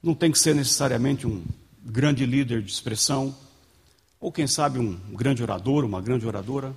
[0.03, 1.43] não tem que ser necessariamente um
[1.83, 3.35] grande líder de expressão,
[4.23, 6.73] ou quem sabe um grande orador, uma grande oradora.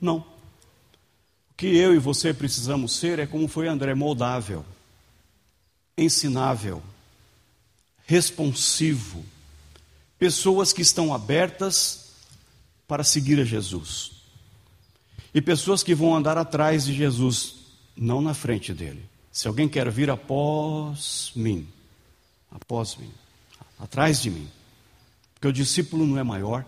[0.00, 0.16] Não.
[0.16, 4.64] O que eu e você precisamos ser é como foi André, moldável,
[5.96, 6.82] ensinável,
[8.04, 9.24] responsivo,
[10.18, 12.14] pessoas que estão abertas
[12.88, 14.10] para seguir a Jesus.
[15.32, 17.54] E pessoas que vão andar atrás de Jesus,
[17.96, 19.04] não na frente dele.
[19.30, 21.68] Se alguém quer vir após mim,
[22.50, 23.12] após mim,
[23.78, 24.50] atrás de mim,
[25.42, 26.64] porque o discípulo não é maior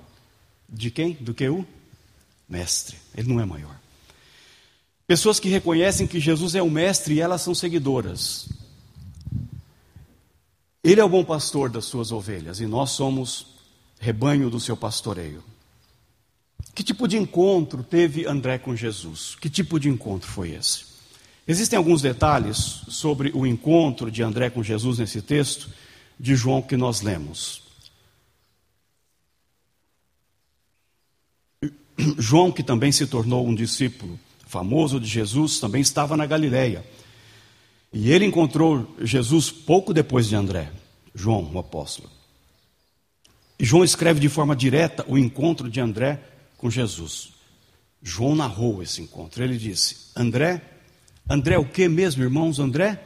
[0.69, 1.13] de quem?
[1.13, 1.65] Do que o
[2.49, 2.97] mestre.
[3.17, 3.79] Ele não é maior.
[5.07, 8.49] Pessoas que reconhecem que Jesus é o mestre e elas são seguidoras.
[10.83, 13.47] Ele é o bom pastor das suas ovelhas e nós somos
[14.01, 15.45] rebanho do seu pastoreio.
[16.75, 19.37] Que tipo de encontro teve André com Jesus?
[19.41, 20.87] Que tipo de encontro foi esse?
[21.47, 22.57] Existem alguns detalhes
[22.89, 25.71] sobre o encontro de André com Jesus nesse texto
[26.19, 27.64] de João que nós lemos.
[32.19, 36.85] João, que também se tornou um discípulo famoso de Jesus, também estava na Galileia.
[37.93, 40.71] E ele encontrou Jesus pouco depois de André,
[41.15, 42.11] João, o apóstolo.
[43.59, 46.21] E João escreve de forma direta o encontro de André
[46.59, 47.33] com Jesus.
[48.03, 49.43] João narrou esse encontro.
[49.43, 50.61] Ele disse: André,
[51.29, 52.59] André o que mesmo, irmãos?
[52.59, 53.03] André?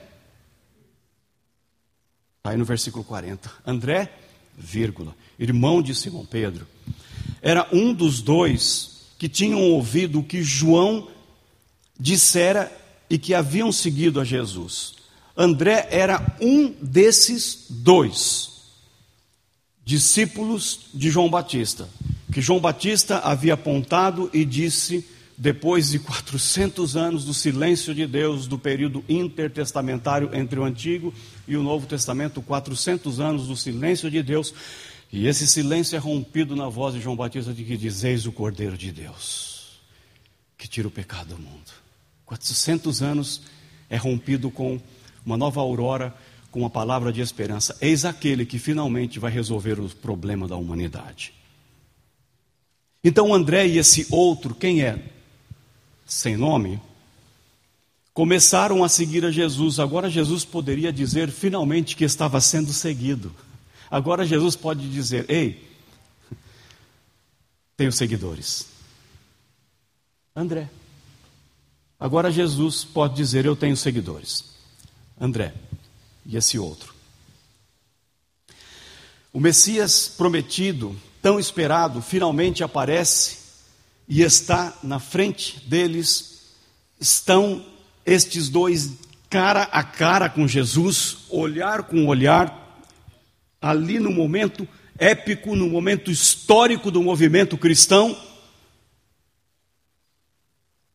[2.42, 3.51] Aí no versículo 40.
[3.66, 4.12] André,
[4.57, 6.66] vírgula, irmão de Simão Pedro,
[7.42, 11.09] era um dos dois que tinham ouvido o que João
[11.98, 12.72] dissera
[13.11, 14.94] e que haviam seguido a Jesus.
[15.37, 18.59] André era um desses dois
[19.85, 21.88] discípulos de João Batista,
[22.33, 28.46] que João Batista havia apontado e disse, depois de 400 anos do silêncio de Deus,
[28.46, 31.14] do período intertestamentário entre o Antigo
[31.46, 34.53] e o Novo Testamento, 400 anos do silêncio de Deus,
[35.11, 38.77] e esse silêncio é rompido na voz de João Batista de que dizeis o Cordeiro
[38.77, 39.81] de Deus,
[40.57, 41.73] que tira o pecado do mundo.
[42.27, 43.42] 400 anos
[43.88, 44.79] é rompido com
[45.25, 46.14] uma nova aurora,
[46.51, 47.77] com uma palavra de esperança.
[47.81, 51.33] Eis aquele que finalmente vai resolver o problema da humanidade.
[53.03, 55.03] Então André e esse outro, quem é?
[56.05, 56.81] Sem nome,
[58.12, 59.79] começaram a seguir a Jesus.
[59.79, 63.35] Agora Jesus poderia dizer finalmente que estava sendo seguido.
[63.90, 65.68] Agora Jesus pode dizer: Ei,
[67.77, 68.66] tenho seguidores.
[70.35, 70.68] André.
[71.98, 74.44] Agora Jesus pode dizer: Eu tenho seguidores.
[75.20, 75.55] André
[76.24, 76.94] e esse outro.
[79.33, 83.38] O Messias prometido, tão esperado, finalmente aparece
[84.09, 86.38] e está na frente deles.
[87.01, 87.64] Estão
[88.05, 88.92] estes dois
[89.29, 92.67] cara a cara com Jesus, olhar com olhar,
[93.61, 94.66] ali no momento
[94.99, 98.16] épico, no momento histórico do movimento cristão.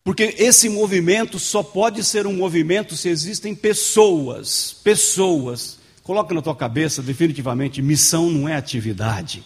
[0.04, 5.80] Porque esse movimento só pode ser um movimento se existem pessoas, pessoas.
[6.04, 9.42] Coloca na tua cabeça definitivamente, missão não é atividade.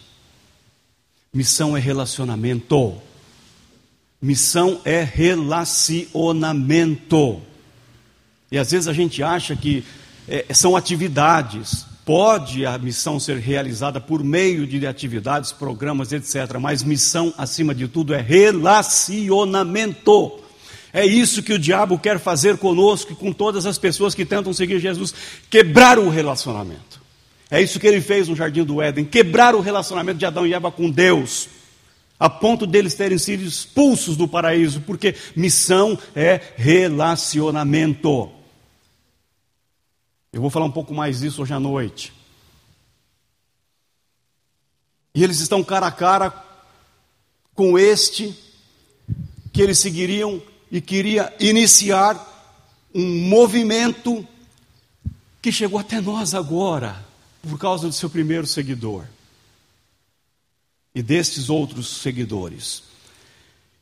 [1.32, 3.00] Missão é relacionamento.
[4.20, 7.40] Missão é relacionamento.
[8.50, 9.84] E às vezes a gente acha que
[10.26, 11.86] é, são atividades.
[12.08, 16.56] Pode a missão ser realizada por meio de atividades, programas, etc.
[16.58, 20.40] Mas missão, acima de tudo, é relacionamento.
[20.90, 24.54] É isso que o diabo quer fazer conosco e com todas as pessoas que tentam
[24.54, 25.14] seguir Jesus
[25.50, 26.98] quebrar o relacionamento.
[27.50, 30.54] É isso que ele fez no jardim do Éden quebrar o relacionamento de Adão e
[30.54, 31.46] Eva com Deus
[32.18, 38.37] a ponto deles terem sido expulsos do paraíso, porque missão é relacionamento.
[40.32, 42.12] Eu vou falar um pouco mais disso hoje à noite.
[45.14, 46.30] E eles estão cara a cara
[47.54, 48.36] com este
[49.52, 52.24] que eles seguiriam e queria iniciar
[52.94, 54.26] um movimento
[55.40, 57.04] que chegou até nós agora,
[57.42, 59.04] por causa do seu primeiro seguidor
[60.94, 62.82] e destes outros seguidores.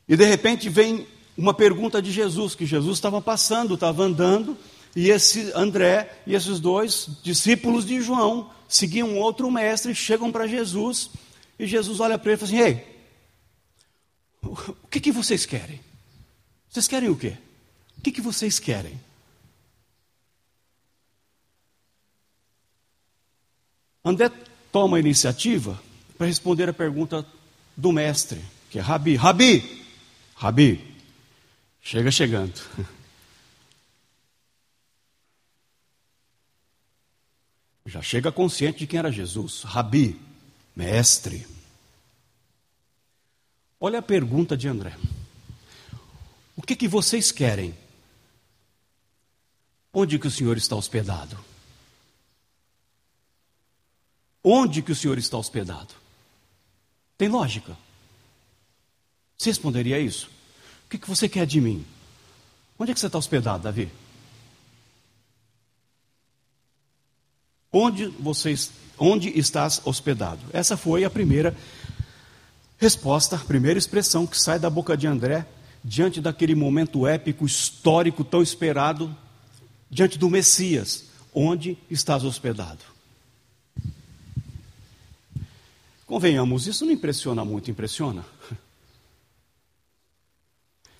[0.08, 1.06] E de repente vem
[1.36, 4.56] uma pergunta de Jesus, que Jesus estava passando, estava andando,
[4.96, 11.10] e esse André e esses dois discípulos de João seguiam outro mestre, chegam para Jesus,
[11.58, 12.96] e Jesus olha para ele e fala assim: Ei,
[14.42, 15.78] o que, que vocês querem?
[16.70, 17.36] Vocês querem o quê?
[17.98, 18.98] O que, que vocês querem?
[24.02, 24.30] André
[24.72, 25.78] toma a iniciativa
[26.16, 27.26] para responder a pergunta
[27.76, 29.14] do mestre, que é Rabi.
[29.14, 29.84] Rabi!
[30.36, 30.96] Rabi,
[31.82, 32.54] chega chegando.
[37.86, 39.62] Já chega consciente de quem era Jesus.
[39.62, 40.20] Rabi,
[40.74, 41.46] mestre.
[43.78, 44.96] Olha a pergunta de André.
[46.56, 47.76] O que, que vocês querem?
[49.92, 51.38] Onde que o Senhor está hospedado?
[54.42, 55.94] Onde que o Senhor está hospedado?
[57.16, 57.76] Tem lógica.
[59.38, 60.28] Você responderia isso?
[60.86, 61.84] O que, que você quer de mim?
[62.78, 63.90] Onde é que você está hospedado, Davi?
[67.78, 70.40] Onde vocês, onde estás hospedado?
[70.50, 71.54] Essa foi a primeira
[72.78, 75.46] resposta, a primeira expressão que sai da boca de André
[75.84, 79.14] diante daquele momento épico, histórico, tão esperado,
[79.90, 81.04] diante do Messias.
[81.34, 82.82] Onde estás hospedado?
[86.06, 88.24] Convenhamos, isso não impressiona muito, impressiona?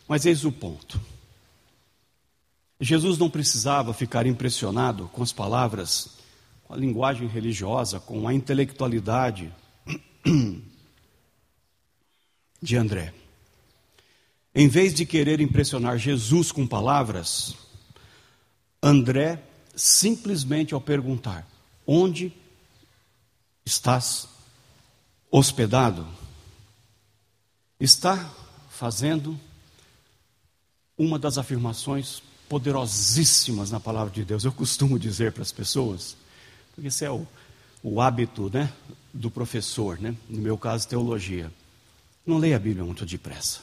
[0.07, 1.01] Mas eis o ponto.
[2.79, 6.26] Jesus não precisava ficar impressionado com as palavras,
[6.67, 9.55] com a linguagem religiosa, com a intelectualidade
[12.61, 13.15] de André.
[14.53, 17.55] Em vez de querer impressionar Jesus com palavras,
[18.83, 19.41] André
[19.77, 21.47] simplesmente ao perguntar:
[21.87, 22.33] Onde
[23.65, 24.29] estás
[25.31, 26.05] hospedado,
[27.79, 28.29] está
[28.71, 29.39] fazendo
[30.99, 34.45] uma das afirmações poderosíssimas na palavra de Deus.
[34.45, 36.17] Eu costumo dizer para as pessoas,
[36.77, 37.27] porque esse é o,
[37.83, 38.71] o hábito né,
[39.13, 40.15] do professor, né?
[40.29, 41.51] no meu caso, teologia.
[42.25, 43.61] Não leia a Bíblia muito depressa.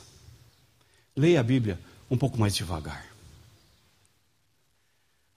[1.15, 3.06] Leia a Bíblia um pouco mais devagar.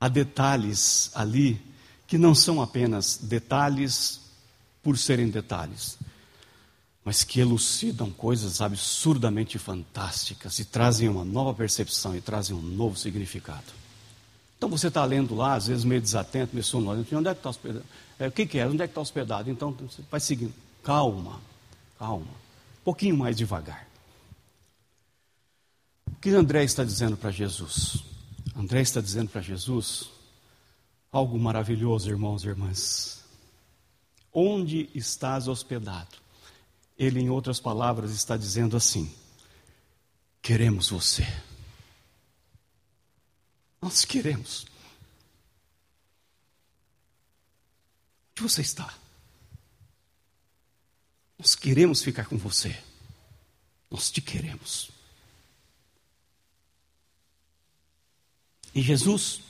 [0.00, 1.60] Há detalhes ali
[2.06, 4.20] que não são apenas detalhes
[4.82, 5.98] por serem detalhes,
[7.04, 12.96] mas que elucidam coisas absurdamente fantásticas e trazem uma nova percepção e trazem um novo
[12.96, 13.85] significado.
[14.56, 17.50] Então você está lendo lá, às vezes meio desatento, meio sonolento, onde é que está
[17.50, 17.84] hospedado?
[18.18, 18.66] É, o que, que é?
[18.66, 19.50] Onde é que está hospedado?
[19.50, 20.54] Então você vai seguindo.
[20.82, 21.40] Calma,
[21.98, 22.24] calma.
[22.26, 23.86] Um pouquinho mais devagar.
[26.06, 28.02] O que André está dizendo para Jesus?
[28.56, 30.08] André está dizendo para Jesus
[31.12, 33.24] algo maravilhoso, irmãos e irmãs.
[34.32, 36.16] Onde estás hospedado?
[36.98, 39.12] Ele, em outras palavras, está dizendo assim:
[40.40, 41.26] queremos você.
[43.86, 44.66] Nós queremos.
[48.32, 48.92] Onde você está?
[51.38, 52.76] Nós queremos ficar com você.
[53.88, 54.90] Nós te queremos.
[58.74, 59.40] E Jesus,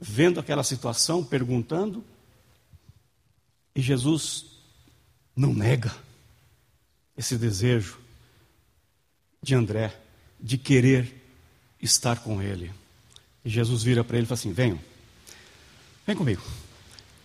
[0.00, 2.04] vendo aquela situação, perguntando,
[3.76, 4.46] e Jesus
[5.36, 5.96] não nega
[7.16, 8.00] esse desejo
[9.40, 10.02] de André
[10.42, 11.14] de querer
[11.80, 12.72] estar com ele.
[13.44, 14.78] E Jesus vira para ele e fala assim: Venham,
[16.06, 16.42] vem comigo,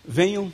[0.07, 0.53] venham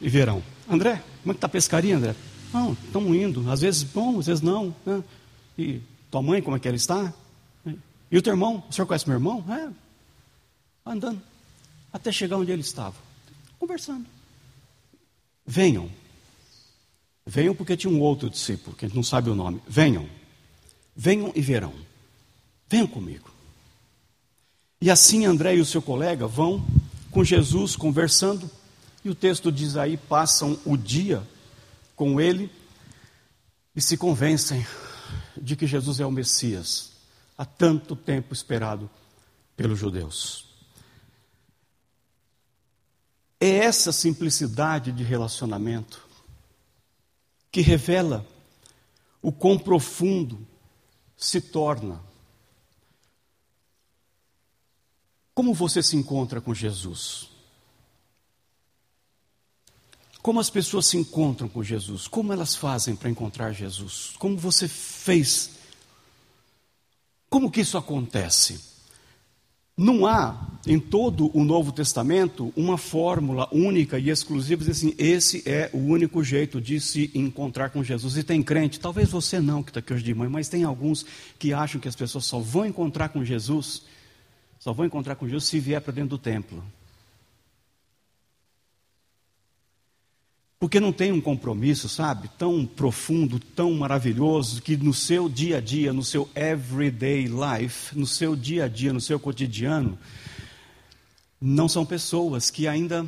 [0.00, 0.42] e verão.
[0.68, 2.14] André, como é que está a pescaria, André?
[2.52, 4.74] Não, estamos indo, às vezes bom, às vezes não.
[4.84, 5.02] Né?
[5.58, 5.80] E
[6.10, 7.12] tua mãe, como é que ela está?
[8.10, 9.44] E o teu irmão, o senhor conhece meu irmão?
[9.48, 9.70] É,
[10.88, 11.20] andando,
[11.92, 12.94] até chegar onde ele estava,
[13.58, 14.06] conversando.
[15.46, 15.90] Venham.
[17.26, 19.60] Venham porque tinha um outro discípulo, que a gente não sabe o nome.
[19.66, 20.08] Venham.
[20.94, 21.74] Venham e verão.
[22.68, 23.30] Venham comigo.
[24.80, 26.64] E assim André e o seu colega vão
[27.10, 28.50] com Jesus conversando,
[29.04, 31.26] e o texto diz aí: passam o dia
[31.94, 32.50] com ele
[33.74, 34.66] e se convencem
[35.40, 36.92] de que Jesus é o Messias,
[37.36, 38.90] há tanto tempo esperado
[39.56, 40.44] pelos judeus.
[43.40, 46.06] É essa simplicidade de relacionamento
[47.52, 48.26] que revela
[49.20, 50.46] o quão profundo
[51.16, 52.00] se torna.
[55.34, 57.28] Como você se encontra com Jesus?
[60.22, 62.06] Como as pessoas se encontram com Jesus?
[62.06, 64.14] Como elas fazem para encontrar Jesus?
[64.18, 65.50] Como você fez?
[67.28, 68.72] Como que isso acontece?
[69.76, 75.68] Não há em todo o Novo Testamento uma fórmula única e exclusiva, assim, esse é
[75.74, 78.16] o único jeito de se encontrar com Jesus.
[78.16, 81.04] E tem crente, talvez você não que está aqui hoje de manhã, mas tem alguns
[81.40, 83.82] que acham que as pessoas só vão encontrar com Jesus,
[84.64, 86.64] só vão encontrar com Jesus se vier para dentro do templo.
[90.58, 95.60] Porque não tem um compromisso, sabe, tão profundo, tão maravilhoso, que no seu dia a
[95.60, 99.98] dia, no seu everyday life, no seu dia a dia, no seu cotidiano,
[101.38, 103.06] não são pessoas que ainda,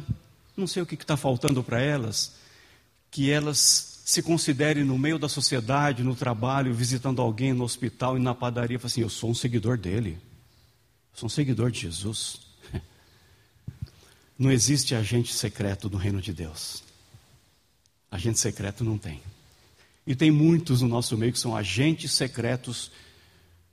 [0.55, 2.35] não sei o que está faltando para elas,
[3.11, 8.21] que elas se considerem no meio da sociedade, no trabalho, visitando alguém no hospital e
[8.21, 10.19] na padaria, assim: eu sou um seguidor dele,
[11.17, 12.43] eu sou um seguidor de Jesus.
[14.39, 16.85] Não existe agente secreto no reino de Deus.
[18.11, 19.23] Agente secreto não tem.
[20.07, 22.91] E tem muitos no nosso meio que são agentes secretos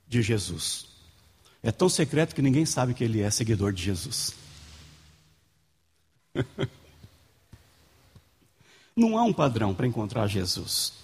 [0.08, 0.86] de Jesus.
[1.62, 4.34] É tão secreto que ninguém sabe que ele é seguidor de Jesus.
[8.96, 11.03] Não há um padrão para encontrar Jesus.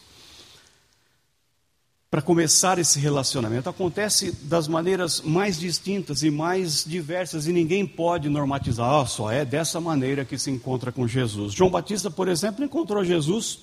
[2.11, 8.29] Para começar esse relacionamento, acontece das maneiras mais distintas e mais diversas, e ninguém pode
[8.29, 11.53] normatizar, ah, só é dessa maneira que se encontra com Jesus.
[11.53, 13.61] João Batista, por exemplo, encontrou Jesus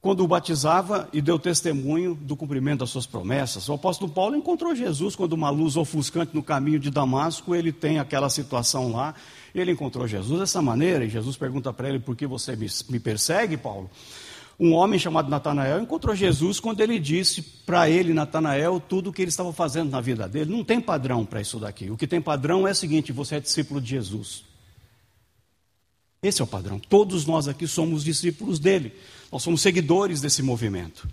[0.00, 3.68] quando o batizava e deu testemunho do cumprimento das suas promessas.
[3.68, 7.98] O apóstolo Paulo encontrou Jesus quando uma luz ofuscante no caminho de Damasco, ele tem
[7.98, 9.14] aquela situação lá,
[9.54, 12.56] ele encontrou Jesus dessa maneira, e Jesus pergunta para ele: Por que você
[12.88, 13.90] me persegue, Paulo?
[14.62, 19.20] Um homem chamado Natanael encontrou Jesus quando ele disse para ele, Natanael, tudo o que
[19.20, 20.52] ele estava fazendo na vida dele.
[20.52, 21.90] Não tem padrão para isso daqui.
[21.90, 24.44] O que tem padrão é o seguinte: você é discípulo de Jesus.
[26.22, 26.78] Esse é o padrão.
[26.78, 28.92] Todos nós aqui somos discípulos dele.
[29.32, 31.08] Nós somos seguidores desse movimento.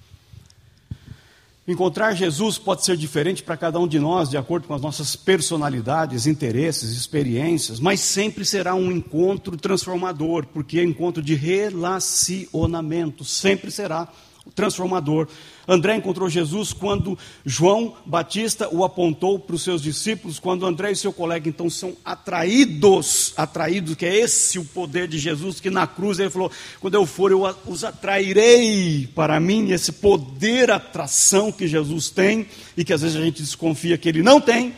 [1.69, 5.15] Encontrar Jesus pode ser diferente para cada um de nós, de acordo com as nossas
[5.15, 13.69] personalidades, interesses, experiências, mas sempre será um encontro transformador, porque é encontro de relacionamento, sempre
[13.69, 14.07] será
[14.55, 15.27] transformador.
[15.67, 20.95] André encontrou Jesus quando João Batista o apontou para os seus discípulos, quando André e
[20.95, 25.85] seu colega então são atraídos, atraídos, que é esse o poder de Jesus, que na
[25.85, 31.67] cruz ele falou: quando eu for, eu os atrairei para mim, esse poder, atração que
[31.67, 34.73] Jesus tem, e que às vezes a gente desconfia que ele não tem,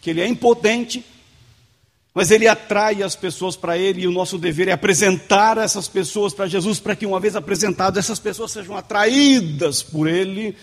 [0.00, 1.04] que ele é impotente,
[2.14, 6.34] mas ele atrai as pessoas para ele e o nosso dever é apresentar essas pessoas
[6.34, 10.56] para Jesus, para que uma vez apresentadas, essas pessoas sejam atraídas por ele.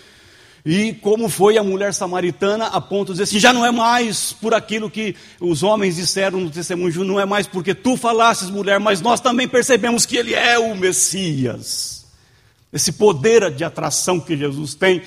[0.66, 4.34] E como foi a mulher samaritana, a ponto de dizer assim: já não é mais
[4.34, 8.78] por aquilo que os homens disseram no testemunho, não é mais porque tu falasses, mulher,
[8.78, 12.06] mas nós também percebemos que ele é o Messias.
[12.74, 15.02] Esse poder de atração que Jesus tem,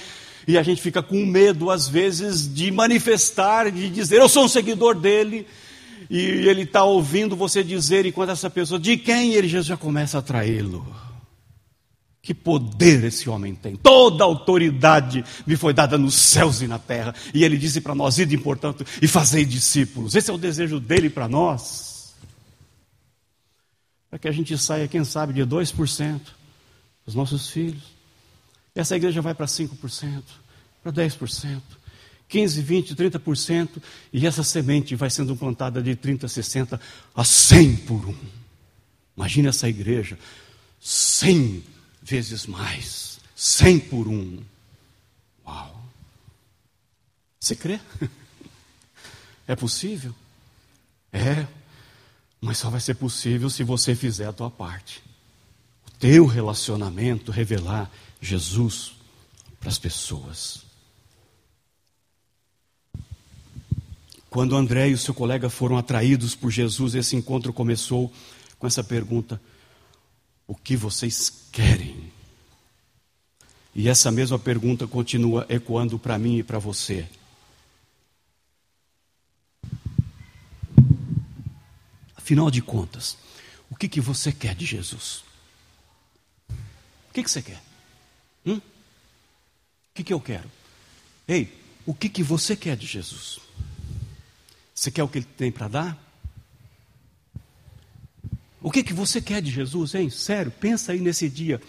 [0.49, 4.49] e a gente fica com medo, às vezes, de manifestar, de dizer: eu sou um
[4.49, 5.47] seguidor dele
[6.11, 10.21] e ele está ouvindo você dizer, enquanto essa pessoa, de quem ele já começa a
[10.21, 10.85] atraí-lo.
[12.21, 13.77] Que poder esse homem tem!
[13.77, 17.15] Toda autoridade me foi dada nos céus e na terra.
[17.33, 20.15] E ele disse para nós: ide, portanto, e fazei discípulos.
[20.15, 22.15] Esse é o desejo dele para nós.
[24.11, 26.21] Para que a gente saia, quem sabe, de 2%
[27.07, 27.85] dos nossos filhos.
[28.75, 30.23] Essa igreja vai para 5%,
[30.83, 31.61] para 10%.
[32.31, 36.81] 15, 20, 30%, e essa semente vai sendo plantada de 30, 60
[37.15, 38.17] a 100 por um.
[39.17, 40.17] Imagina essa igreja,
[40.81, 41.65] 100
[42.01, 44.39] vezes mais, 100 por um.
[45.45, 45.85] Uau!
[47.39, 47.79] Você crê?
[49.49, 50.15] É possível?
[51.13, 51.45] É,
[52.41, 55.03] mas só vai ser possível se você fizer a tua parte.
[55.89, 58.93] O teu relacionamento revelar Jesus
[59.59, 60.70] para as pessoas.
[64.31, 68.13] Quando André e o seu colega foram atraídos por Jesus, esse encontro começou
[68.61, 69.43] com essa pergunta:
[70.47, 72.13] O que vocês querem
[73.75, 77.09] E essa mesma pergunta continua ecoando para mim e para você.
[82.17, 83.19] Afinal de contas,
[83.69, 85.25] o que, que você quer de Jesus?
[86.49, 87.61] O que, que você quer?
[88.47, 88.59] Hum?
[88.59, 88.63] O
[89.93, 90.49] que, que eu quero?
[91.27, 91.53] Ei,
[91.85, 93.41] o que, que você quer de Jesus?
[94.81, 96.11] Você quer o que ele tem para dar?
[98.63, 100.09] O que, que você quer de Jesus, hein?
[100.09, 101.61] Sério, pensa aí nesse dia.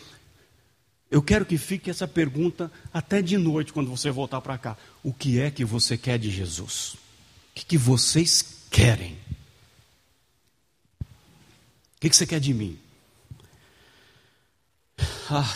[1.10, 4.78] Eu quero que fique essa pergunta até de noite, quando você voltar para cá.
[5.04, 6.94] O que é que você quer de Jesus?
[6.94, 9.18] O que, que vocês querem?
[11.02, 12.80] O que, que você quer de mim?
[15.30, 15.54] Ah,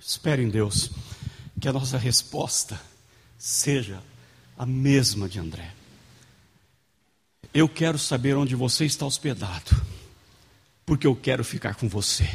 [0.00, 0.90] espero em Deus
[1.60, 2.80] que a nossa resposta
[3.38, 4.02] seja
[4.58, 5.72] a mesma de André.
[7.54, 9.80] Eu quero saber onde você está hospedado,
[10.84, 12.28] porque eu quero ficar com você.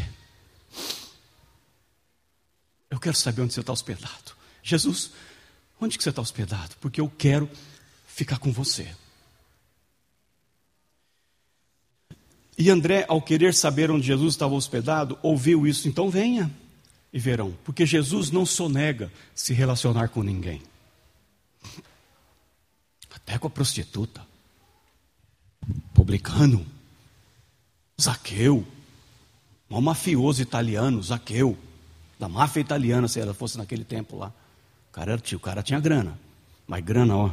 [2.90, 4.32] Eu quero saber onde você está hospedado.
[4.64, 5.12] Jesus,
[5.80, 6.78] onde que você está hospedado?
[6.80, 7.50] Porque eu quero
[8.08, 8.96] ficar com você.
[12.58, 15.90] E André, ao querer saber onde Jesus estava hospedado, ouviu isso.
[15.90, 16.50] Então venha
[17.12, 20.62] e verão, porque Jesus não sonega se relacionar com ninguém,
[23.10, 24.26] até com a prostituta,
[26.10, 26.66] publicano,
[28.02, 28.66] Zaqueu,
[29.70, 31.56] um mafioso italiano, Zaqueu,
[32.18, 34.34] da máfia italiana, se ela fosse naquele tempo lá.
[34.90, 36.20] O cara, o cara tinha grana,
[36.66, 37.32] mas grana, ó.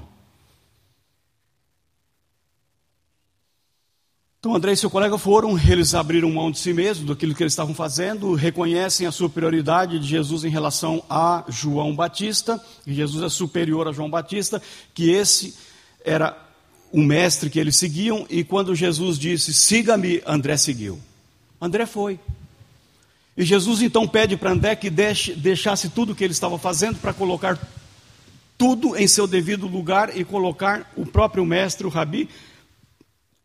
[4.39, 7.55] Então André e seu colega foram, eles abriram mão de si mesmos, daquilo que eles
[7.55, 13.31] estavam fazendo, reconhecem a superioridade de Jesus em relação a João Batista, que Jesus é
[13.31, 14.61] superior a João Batista,
[14.93, 15.57] que esse
[16.05, 16.46] era
[16.97, 20.99] o mestre que eles seguiam, e quando Jesus disse, siga-me, André seguiu.
[21.61, 22.19] André foi.
[23.37, 26.97] E Jesus então pede para André que deixe, deixasse tudo o que ele estava fazendo
[26.99, 27.61] para colocar
[28.57, 32.31] tudo em seu devido lugar e colocar o próprio mestre, o Rabi,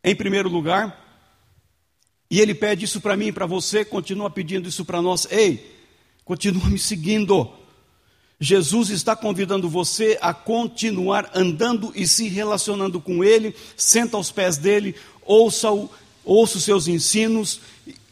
[0.02, 0.98] em primeiro lugar.
[2.30, 5.28] E ele pede isso para mim e para você, continua pedindo isso para nós.
[5.30, 5.78] Ei,
[6.24, 7.52] continua me seguindo.
[8.42, 14.56] Jesus está convidando você a continuar andando e se relacionando com Ele, senta aos pés
[14.56, 15.88] dele, ouça, -o,
[16.24, 17.60] ouça os seus ensinos,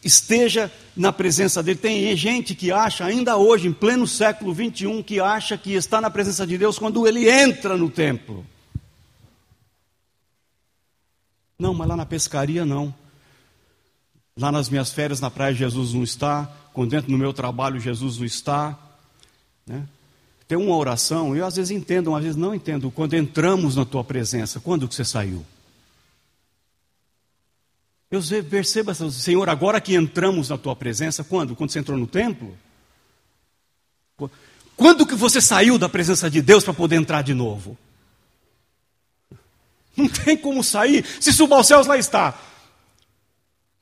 [0.05, 1.81] esteja na presença dele.
[1.81, 6.09] Tem gente que acha, ainda hoje, em pleno século 21, que acha que está na
[6.09, 8.47] presença de Deus quando ele entra no templo.
[11.59, 12.95] Não, mas lá na pescaria não.
[14.39, 16.49] Lá nas minhas férias na praia Jesus não está.
[16.73, 18.79] Quando dentro no meu trabalho Jesus não está.
[19.67, 19.89] Né?
[20.51, 22.91] Tem uma oração, eu às vezes entendo, às vezes não entendo.
[22.91, 25.47] Quando entramos na tua presença, quando que você saiu?
[28.11, 31.55] Eu percebo, Senhor, agora que entramos na tua presença, quando?
[31.55, 32.59] Quando você entrou no templo?
[34.77, 37.79] Quando que você saiu da presença de Deus para poder entrar de novo?
[39.97, 41.07] Não tem como sair.
[41.21, 42.37] Se subir aos céus, lá está.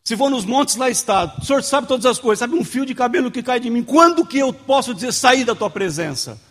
[0.04, 1.34] Se vou nos montes, lá está.
[1.40, 3.82] O Senhor sabe todas as coisas, sabe um fio de cabelo que cai de mim.
[3.82, 6.46] Quando que eu posso dizer sair da tua presença?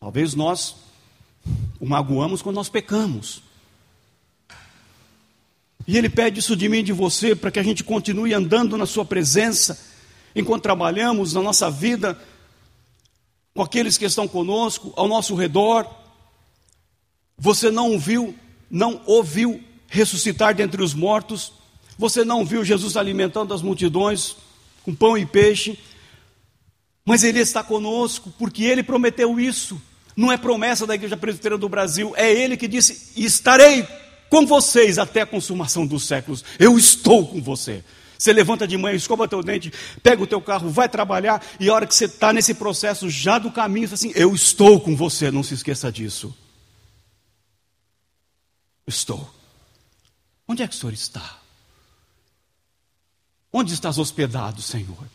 [0.00, 0.76] Talvez nós
[1.78, 3.42] o magoamos quando nós pecamos.
[5.86, 8.78] E Ele pede isso de mim e de você para que a gente continue andando
[8.78, 9.78] na Sua presença,
[10.34, 12.18] enquanto trabalhamos na nossa vida,
[13.54, 15.86] com aqueles que estão conosco, ao nosso redor,
[17.36, 18.34] você não viu,
[18.70, 21.52] não ouviu ressuscitar dentre os mortos.
[21.98, 24.34] Você não viu Jesus alimentando as multidões
[24.82, 25.78] com pão e peixe.
[27.04, 29.78] Mas Ele está conosco, porque Ele prometeu isso.
[30.20, 33.86] Não é promessa da Igreja Presbiteriana do Brasil, é Ele que disse: estarei
[34.28, 36.44] com vocês até a consumação dos séculos.
[36.58, 37.82] Eu estou com você.
[38.18, 41.74] Você levanta de manhã, escova teu dente, pega o teu carro, vai trabalhar, e a
[41.74, 45.42] hora que você está nesse processo já do caminho, assim, eu estou com você, não
[45.42, 46.36] se esqueça disso
[48.90, 49.32] estou.
[50.46, 51.40] Onde é que o Senhor está?
[53.52, 55.08] Onde estás hospedado, Senhor?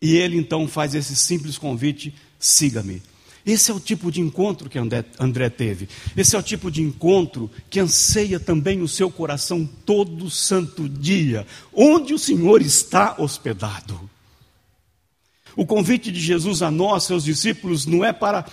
[0.00, 3.02] E ele então faz esse simples convite: siga-me.
[3.46, 5.88] Esse é o tipo de encontro que André teve.
[6.16, 11.46] Esse é o tipo de encontro que anseia também o seu coração todo santo dia.
[11.72, 14.10] Onde o Senhor está hospedado?
[15.54, 18.46] O convite de Jesus a nós, seus discípulos, não é para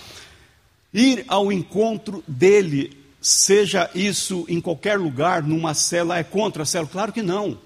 [0.92, 6.86] ir ao encontro dele seja isso em qualquer lugar, numa cela, é contra a cela?
[6.86, 7.56] Claro que não.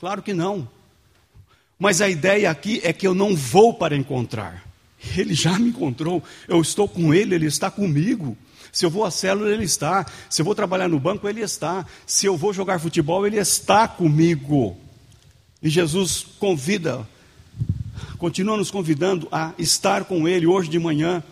[0.00, 0.68] Claro que não.
[1.78, 4.67] Mas a ideia aqui é que eu não vou para encontrar.
[5.16, 8.36] Ele já me encontrou, eu estou com ele, ele está comigo.
[8.72, 10.04] Se eu vou à célula, ele está.
[10.28, 11.86] Se eu vou trabalhar no banco, ele está.
[12.06, 14.76] Se eu vou jogar futebol, ele está comigo.
[15.62, 17.06] E Jesus convida
[18.18, 21.22] continua nos convidando a estar com Ele hoje de manhã,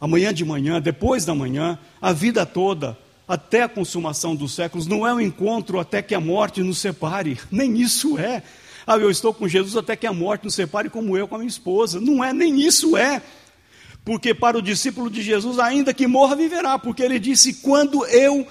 [0.00, 2.96] amanhã de manhã, depois da manhã, a vida toda,
[3.26, 4.86] até a consumação dos séculos.
[4.86, 8.42] Não é um encontro até que a morte nos separe, nem isso é.
[8.86, 11.38] Ah, eu estou com Jesus até que a morte nos separe, como eu com a
[11.38, 12.00] minha esposa.
[12.00, 13.20] Não é, nem isso é.
[14.04, 18.46] Porque para o discípulo de Jesus, ainda que morra, viverá, porque ele disse: quando eu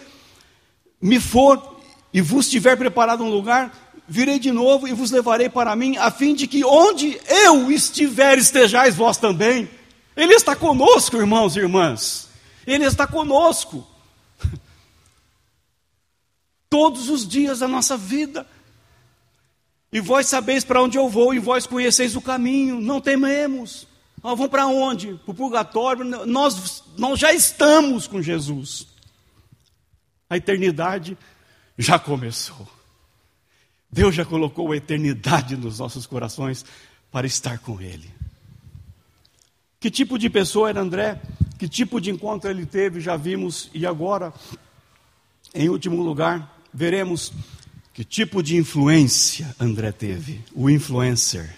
[1.01, 1.79] me for
[2.13, 3.73] e vos tiver preparado um lugar,
[4.07, 8.37] virei de novo e vos levarei para mim, a fim de que onde eu estiver,
[8.37, 9.69] estejais vós também.
[10.15, 12.27] Ele está conosco, irmãos e irmãs.
[12.67, 13.87] Ele está conosco.
[16.69, 18.45] Todos os dias da nossa vida.
[19.95, 23.87] E vós sabeis para onde eu vou, e vós conheceis o caminho, não tememos.
[24.21, 25.13] Nós vamos para onde?
[25.13, 26.03] Para o purgatório.
[26.25, 28.87] Nós, nós já estamos com Jesus.
[30.29, 31.17] A eternidade
[31.77, 32.67] já começou.
[33.89, 36.65] Deus já colocou a eternidade nos nossos corações
[37.09, 38.11] para estar com Ele.
[39.79, 41.21] Que tipo de pessoa era André?
[41.57, 42.99] Que tipo de encontro ele teve?
[42.99, 44.33] Já vimos, e agora,
[45.53, 47.31] em último lugar, veremos
[47.95, 51.55] que tipo de influência André teve, o influencer.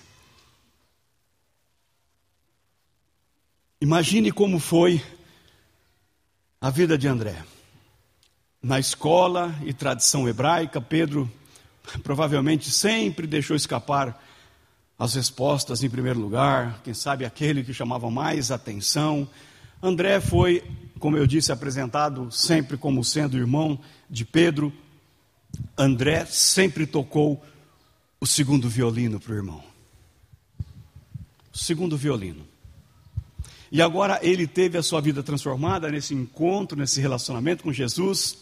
[3.82, 5.04] Imagine como foi
[6.62, 7.44] a vida de André.
[8.62, 11.30] Na escola e tradição hebraica, Pedro
[12.04, 14.24] provavelmente sempre deixou escapar
[15.00, 19.28] as respostas em primeiro lugar, quem sabe aquele que chamava mais atenção.
[19.82, 20.64] André foi,
[21.00, 24.72] como eu disse, apresentado sempre como sendo irmão de Pedro,
[25.78, 27.44] André sempre tocou
[28.20, 29.64] o segundo violino para o irmão.
[31.54, 32.46] O segundo violino.
[33.72, 38.38] E agora ele teve a sua vida transformada nesse encontro, nesse relacionamento com Jesus.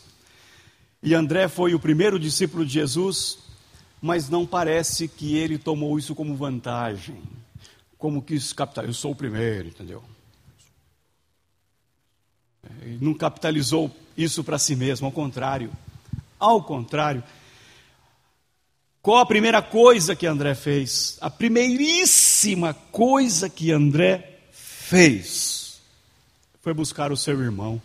[1.01, 3.39] E André foi o primeiro discípulo de Jesus,
[4.01, 7.21] mas não parece que ele tomou isso como vantagem,
[7.97, 8.85] como quis captar.
[8.85, 10.03] Eu sou o primeiro, entendeu?
[12.81, 15.71] Ele não capitalizou isso para si mesmo, ao contrário.
[16.45, 17.23] Ao contrário,
[19.01, 21.17] qual a primeira coisa que André fez?
[21.19, 25.81] A primeiríssima coisa que André fez
[26.61, 27.81] foi buscar o seu irmão.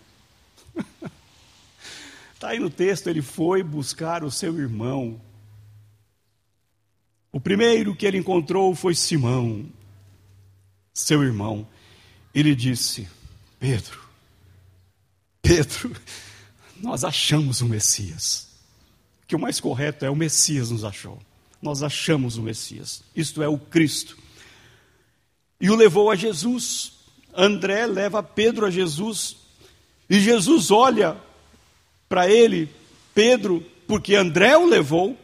[2.34, 5.18] Está aí no texto, ele foi buscar o seu irmão.
[7.32, 9.64] O primeiro que ele encontrou foi Simão,
[10.92, 11.66] seu irmão.
[12.34, 13.08] Ele disse:
[13.58, 13.98] Pedro,
[15.40, 15.96] Pedro,
[16.76, 18.49] nós achamos o Messias.
[19.30, 21.16] Que o mais correto é o Messias nos achou.
[21.62, 23.04] Nós achamos o Messias.
[23.14, 24.18] Isto é o Cristo.
[25.60, 26.94] E o levou a Jesus.
[27.32, 29.36] André leva Pedro a Jesus.
[30.08, 31.16] E Jesus olha
[32.08, 32.68] para ele,
[33.14, 35.16] Pedro, porque André o levou.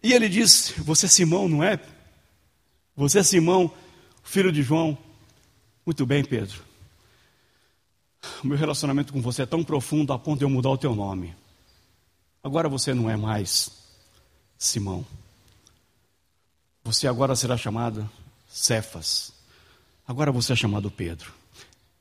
[0.00, 1.80] E ele diz: Você é Simão, não é?
[2.94, 3.68] Você é Simão,
[4.22, 4.96] filho de João.
[5.84, 6.62] Muito bem, Pedro.
[8.44, 10.94] O meu relacionamento com você é tão profundo a ponto de eu mudar o teu
[10.94, 11.34] nome.
[12.44, 13.70] Agora você não é mais
[14.58, 15.06] Simão.
[16.84, 18.06] Você agora será chamado
[18.46, 19.32] Cefas.
[20.06, 21.32] Agora você é chamado Pedro.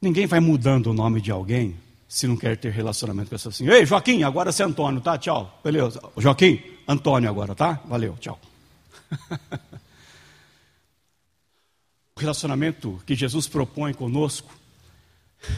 [0.01, 1.77] Ninguém vai mudando o nome de alguém
[2.09, 3.69] se não quer ter relacionamento com essa assim.
[3.69, 5.17] Ei, Joaquim, agora você é Antônio, tá?
[5.17, 5.61] Tchau.
[5.63, 6.01] Beleza.
[6.17, 7.81] Joaquim, Antônio agora, tá?
[7.85, 8.37] Valeu, tchau.
[12.17, 14.53] o relacionamento que Jesus propõe conosco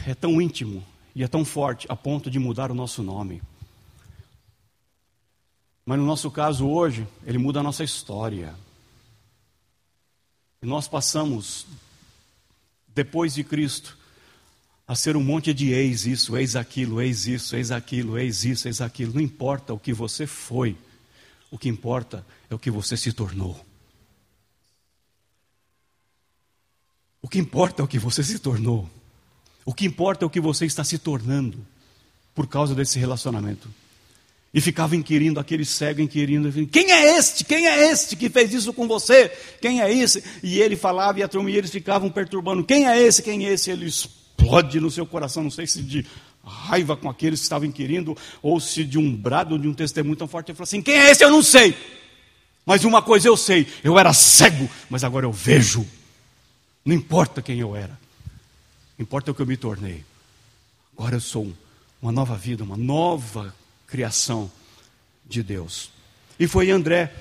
[0.06, 0.80] é tão íntimo
[1.12, 3.42] e é tão forte a ponto de mudar o nosso nome.
[5.86, 8.52] Mas no nosso caso hoje, ele muda a nossa história.
[10.60, 11.64] E nós passamos,
[12.88, 13.96] depois de Cristo,
[14.88, 18.66] a ser um monte de ex isso, ex aquilo, ex isso, ex aquilo, ex isso,
[18.66, 19.14] ex aquilo.
[19.14, 20.76] Não importa o que você foi,
[21.52, 23.64] o que importa é o que você se tornou.
[27.22, 28.90] O que importa é o que você se tornou.
[29.64, 31.64] O que importa é o que você está se tornando
[32.34, 33.68] por causa desse relacionamento.
[34.54, 37.44] E ficava inquirindo, aquele cego inquirindo, quem é este?
[37.44, 39.28] Quem é este que fez isso com você?
[39.60, 40.24] Quem é esse?
[40.42, 43.22] E ele falava e a turma e eles ficavam perturbando, quem é esse?
[43.22, 43.70] Quem é esse?
[43.70, 46.06] Ele explode no seu coração, não sei se de
[46.42, 50.28] raiva com aqueles que estavam inquirindo, ou se de um brado, de um testemunho tão
[50.28, 51.24] forte, ele falou assim, quem é esse?
[51.24, 51.76] Eu não sei.
[52.64, 55.86] Mas uma coisa eu sei, eu era cego, mas agora eu vejo.
[56.84, 57.98] Não importa quem eu era.
[58.98, 60.04] Importa o que eu me tornei.
[60.96, 61.52] Agora eu sou
[62.00, 63.54] uma nova vida, uma nova
[63.86, 64.50] criação
[65.24, 65.90] de Deus.
[66.38, 67.14] E foi André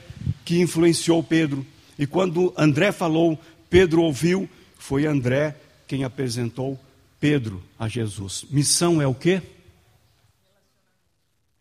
[0.43, 1.66] que influenciou Pedro.
[1.97, 3.39] E quando André falou,
[3.70, 5.55] Pedro ouviu, foi André
[5.88, 6.80] quem apresentou
[7.20, 8.45] Pedro a Jesus.
[8.49, 9.41] Missão é o quê?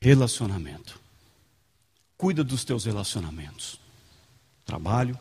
[0.01, 1.01] Relacionamento.
[2.17, 3.81] Cuida dos teus relacionamentos.
[4.65, 5.19] Trabalho,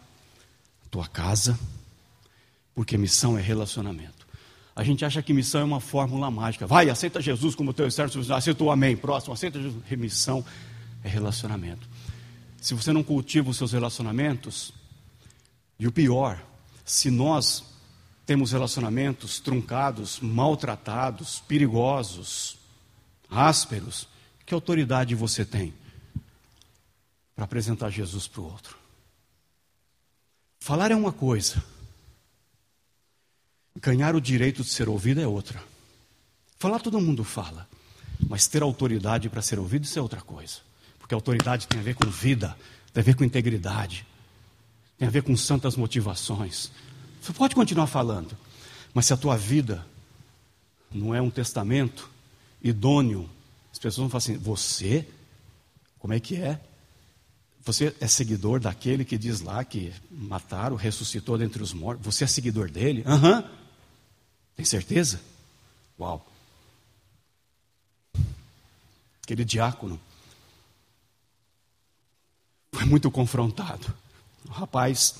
[0.89, 1.59] tua casa,
[2.75, 4.22] Porque missão é relacionamento.
[4.75, 6.65] A gente acha que missão é uma fórmula mágica.
[6.65, 9.83] Vai, aceita Jesus como teu certo, aceita o amém, próximo, aceita Jesus.
[9.85, 10.43] Remissão
[11.03, 11.87] é relacionamento.
[12.59, 14.73] Se você não cultiva os seus relacionamentos,
[15.77, 16.41] e o pior,
[16.85, 17.63] se nós
[18.25, 22.57] temos relacionamentos truncados, maltratados, perigosos,
[23.29, 24.07] ásperos,
[24.45, 25.73] que autoridade você tem
[27.35, 28.77] para apresentar Jesus para o outro?
[30.59, 31.61] Falar é uma coisa,
[33.79, 35.61] ganhar o direito de ser ouvido é outra.
[36.57, 37.67] Falar todo mundo fala,
[38.27, 40.59] mas ter autoridade para ser ouvido isso é outra coisa.
[40.99, 42.57] Porque autoridade tem a ver com vida,
[42.93, 44.05] tem a ver com integridade,
[44.97, 46.71] tem a ver com santas motivações.
[47.21, 48.37] Você pode continuar falando,
[48.93, 49.85] mas se a tua vida
[50.91, 52.09] não é um testamento
[52.61, 53.29] idôneo,
[53.71, 55.07] as pessoas vão falar assim: você,
[55.99, 56.61] como é que é?
[57.65, 62.05] Você é seguidor daquele que diz lá que mataram, ressuscitou dentre os mortos?
[62.05, 63.03] Você é seguidor dele?
[63.05, 63.39] Aham.
[63.39, 63.62] Uhum.
[64.55, 65.19] Tem certeza?
[65.99, 66.25] Uau.
[69.23, 69.99] Aquele diácono
[72.73, 73.93] foi muito confrontado.
[74.47, 75.15] O rapaz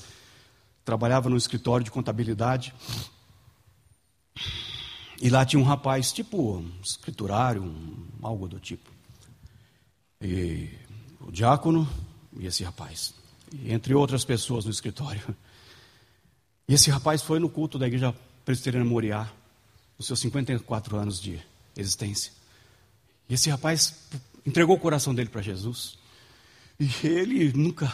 [0.84, 2.74] trabalhava no escritório de contabilidade.
[5.20, 8.90] E lá tinha um rapaz, tipo um escriturário, um, algo do tipo.
[10.20, 10.68] E
[11.20, 11.88] o diácono
[12.38, 13.14] e esse rapaz.
[13.52, 15.34] E entre outras pessoas no escritório.
[16.68, 18.14] E esse rapaz foi no culto da igreja
[18.44, 19.30] presbiteriana Moriá,
[19.98, 21.40] nos seus 54 anos de
[21.76, 22.32] existência.
[23.28, 23.94] E esse rapaz
[24.46, 25.96] entregou o coração dele para Jesus.
[26.78, 27.92] E ele nunca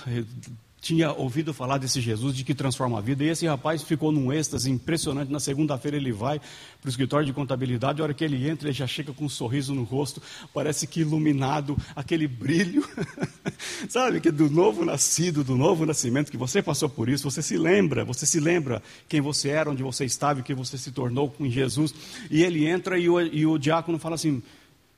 [0.81, 3.23] tinha ouvido falar desse Jesus de que transforma a vida.
[3.23, 5.31] E esse rapaz ficou num êxtase impressionante.
[5.31, 8.01] Na segunda-feira ele vai para o escritório de contabilidade.
[8.01, 10.23] A hora que ele entra, ele já chega com um sorriso no rosto,
[10.55, 12.89] parece que iluminado, aquele brilho,
[13.91, 14.21] sabe?
[14.21, 18.05] Que do novo nascido, do novo nascimento, que você passou por isso, você se lembra,
[18.05, 21.47] você se lembra quem você era, onde você estava e que você se tornou com
[21.47, 21.95] Jesus.
[22.31, 24.43] E ele entra e o, e o diácono fala assim.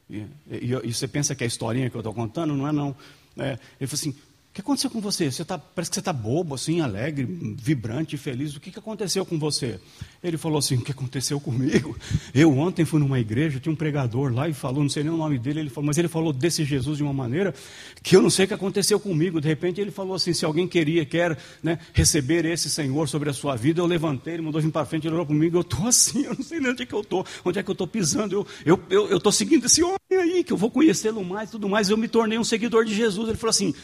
[0.09, 2.55] E, e, e, você pensa que é a historinha que eu estou contando?
[2.55, 2.95] Não é, não.
[3.37, 4.15] É, ele falou assim:
[4.53, 5.33] o que aconteceu com você?
[5.33, 7.25] você tá, parece que você está bobo, assim, alegre,
[7.59, 8.55] vibrante, feliz.
[8.55, 9.81] O que, que aconteceu com você?
[10.23, 11.97] Ele falou assim: o que aconteceu comigo?
[12.35, 15.17] Eu ontem fui numa igreja, tinha um pregador lá e falou, não sei nem o
[15.17, 17.55] nome dele, ele falou, mas ele falou desse Jesus de uma maneira
[18.03, 19.41] que eu não sei o que aconteceu comigo.
[19.41, 23.33] De repente ele falou assim: se alguém queria, quer né, receber esse Senhor sobre a
[23.33, 26.25] sua vida, eu levantei, ele mandou vir para frente, ele olhou comigo, eu estou assim,
[26.25, 28.35] eu não sei nem onde é que eu estou, onde é que eu estou pisando,
[28.35, 31.71] eu estou eu, eu, eu seguindo esse homem aí, que eu vou conhecê-lo mais tudo
[31.71, 31.89] mais.
[31.89, 33.31] Eu me tornei um seguidor de Jesus.
[33.31, 33.75] Ele falou assim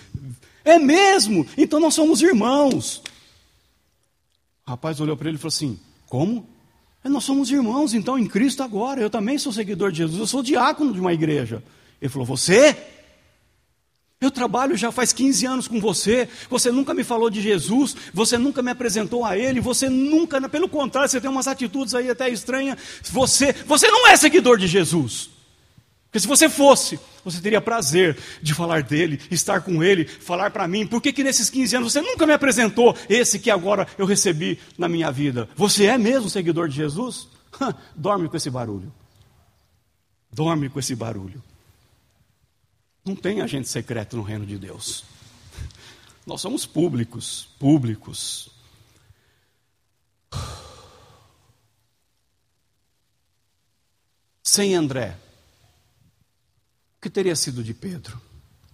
[0.65, 1.47] é mesmo?
[1.57, 3.03] Então nós somos irmãos.
[4.67, 6.47] O rapaz olhou para ele e falou assim: Como?
[7.03, 9.01] É, nós somos irmãos, então, em Cristo agora.
[9.01, 11.63] Eu também sou seguidor de Jesus, eu sou diácono de uma igreja.
[12.01, 12.77] Ele falou: Você?
[14.21, 18.37] Eu trabalho já faz 15 anos com você, você nunca me falou de Jesus, você
[18.37, 22.29] nunca me apresentou a Ele, você nunca, pelo contrário, você tem umas atitudes aí até
[22.29, 22.79] estranhas.
[23.13, 25.31] Você, você não é seguidor de Jesus.
[26.09, 30.67] Porque se você fosse, você teria prazer de falar dele, estar com ele, falar para
[30.67, 34.07] mim, por que, que nesses 15 anos você nunca me apresentou esse que agora eu
[34.07, 35.49] recebi na minha vida?
[35.55, 37.29] Você é mesmo seguidor de Jesus?
[37.95, 38.91] Dorme com esse barulho.
[40.33, 41.43] Dorme com esse barulho.
[43.05, 45.05] Não tem agente secreto no reino de Deus.
[46.27, 48.51] Nós somos públicos, públicos.
[54.43, 55.17] Sem André,
[56.99, 58.20] o que teria sido de Pedro?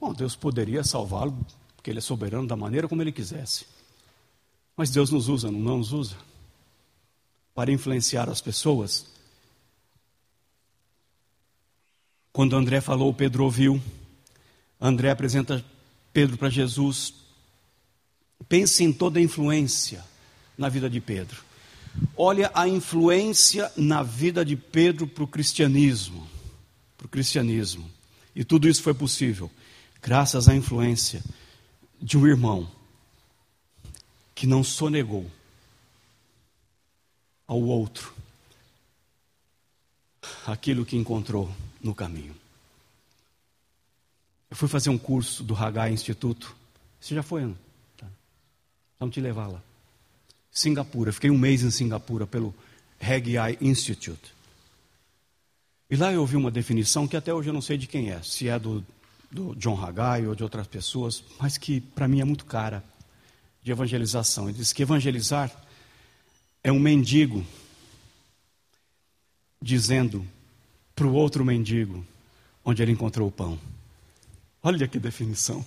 [0.00, 1.46] Bom, Deus poderia salvá-lo,
[1.76, 3.66] porque ele é soberano da maneira como ele quisesse.
[4.74, 6.16] Mas Deus nos usa, não nos usa?
[7.54, 9.06] Para influenciar as pessoas.
[12.32, 13.80] Quando André falou, Pedro ouviu.
[14.80, 15.64] André apresenta
[16.10, 17.14] Pedro para Jesus.
[18.48, 20.02] Pense em toda a influência
[20.56, 21.44] na vida de Pedro.
[22.16, 26.26] Olha a influência na vida de Pedro para o cristianismo.
[26.96, 27.93] Para o cristianismo.
[28.35, 29.51] E tudo isso foi possível
[30.03, 31.22] graças à influência
[32.01, 32.70] de um irmão
[34.35, 35.30] que não sonegou
[37.47, 38.14] ao outro
[40.47, 41.51] aquilo que encontrou
[41.82, 42.35] no caminho.
[44.51, 46.55] Eu fui fazer um curso do Hagai Instituto.
[47.01, 47.57] Você já foi, não?
[47.97, 48.07] Tá.
[48.99, 49.62] Vamos te levar lá.
[50.51, 51.12] Singapura.
[51.12, 52.55] Fiquei um mês em Singapura pelo
[53.01, 54.34] Haggai Institute.
[55.95, 58.20] E lá eu ouvi uma definição que até hoje eu não sei de quem é,
[58.20, 58.84] se é do,
[59.30, 62.82] do John Haggai ou de outras pessoas, mas que para mim é muito cara,
[63.62, 64.49] de evangelização.
[64.49, 65.53] Ele diz que evangelizar
[66.64, 67.47] é um mendigo
[69.62, 70.26] dizendo
[70.97, 72.05] para o outro mendigo
[72.64, 73.57] onde ele encontrou o pão.
[74.64, 75.64] Olha que definição.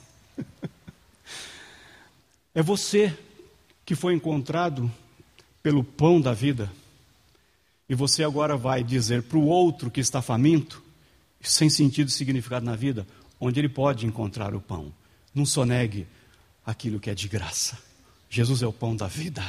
[2.53, 3.17] é você
[3.85, 4.91] que foi encontrado
[5.63, 6.69] pelo pão da vida,
[7.89, 10.83] e você agora vai dizer para o outro que está faminto,
[11.41, 13.07] sem sentido e significado na vida,
[13.39, 14.91] onde ele pode encontrar o pão.
[15.33, 16.07] Não sonegue
[16.65, 17.77] aquilo que é de graça.
[18.29, 19.41] Jesus é o pão da vida.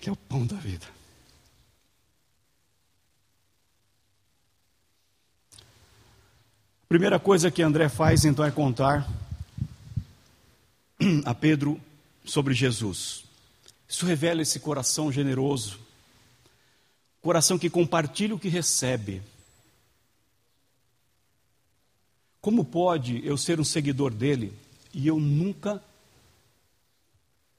[0.00, 0.86] Ele é o pão da vida.
[6.82, 9.06] A primeira coisa que André faz então é contar
[11.24, 11.78] a Pedro
[12.24, 13.24] sobre Jesus.
[13.86, 15.78] Isso revela esse coração generoso,
[17.22, 19.22] coração que compartilha o que recebe.
[22.40, 24.52] Como pode eu ser um seguidor dele
[24.94, 25.82] e eu nunca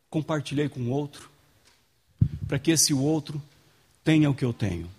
[0.09, 1.29] compartilhei com outro,
[2.47, 3.41] para que esse outro
[4.03, 4.89] tenha o que eu tenho?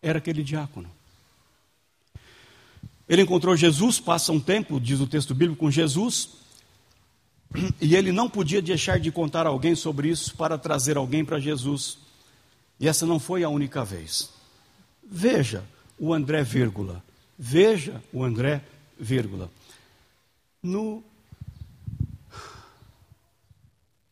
[0.00, 0.90] Era aquele diácono.
[3.08, 6.30] Ele encontrou Jesus, passa um tempo, diz o texto bíblico, com Jesus,
[7.80, 11.40] e ele não podia deixar de contar a alguém sobre isso para trazer alguém para
[11.40, 11.98] Jesus.
[12.80, 14.30] E essa não foi a única vez.
[15.02, 15.64] Veja
[15.98, 17.02] o André, vírgula.
[17.38, 18.62] Veja o André,
[18.98, 19.50] vírgula.
[20.62, 21.02] No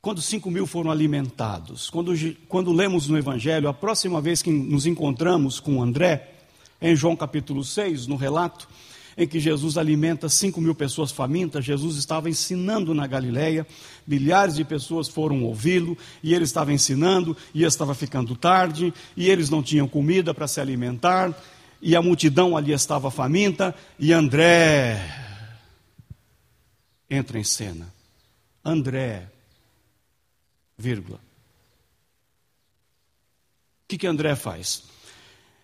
[0.00, 2.12] quando cinco mil foram alimentados, quando,
[2.48, 6.32] quando lemos no Evangelho, a próxima vez que nos encontramos com André,
[6.80, 8.68] em João capítulo 6, no relato,
[9.16, 13.66] em que Jesus alimenta cinco mil pessoas famintas, Jesus estava ensinando na Galileia,
[14.06, 19.48] milhares de pessoas foram ouvi-lo, e ele estava ensinando, e estava ficando tarde, e eles
[19.48, 21.34] não tinham comida para se alimentar,
[21.80, 25.00] e a multidão ali estava faminta, e André
[27.08, 27.92] entra em cena.
[28.62, 29.30] André,
[30.76, 31.18] vírgula.
[33.84, 34.82] O que, que André faz?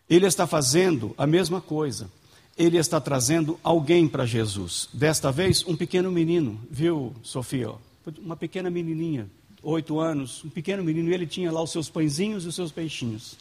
[0.09, 2.09] Ele está fazendo a mesma coisa
[2.57, 4.89] ele está trazendo alguém para Jesus.
[4.93, 7.71] Desta vez, um pequeno menino, viu, Sofia?
[8.19, 9.29] Uma pequena menininha,
[9.63, 12.73] oito anos, um pequeno menino, e ele tinha lá os seus pãezinhos e os seus
[12.73, 13.37] peixinhos.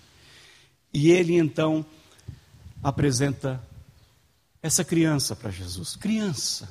[0.94, 1.86] E ele então
[2.84, 3.62] apresenta
[4.62, 5.96] essa criança para Jesus.
[5.96, 6.70] Criança.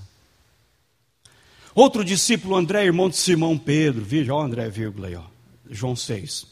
[1.74, 5.24] Outro discípulo, André, irmão de Simão Pedro, veja, ó André, vírgula aí, ó,
[5.68, 6.46] João 6.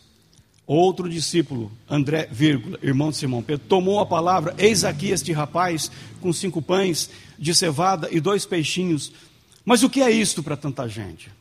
[0.69, 5.91] Outro discípulo, André, vírgula, irmão de Simão Pedro, tomou a palavra: Eis aqui este rapaz
[6.21, 7.09] com cinco pães
[7.39, 9.11] de cevada e dois peixinhos.
[9.65, 11.33] Mas o que é isto para tanta gente?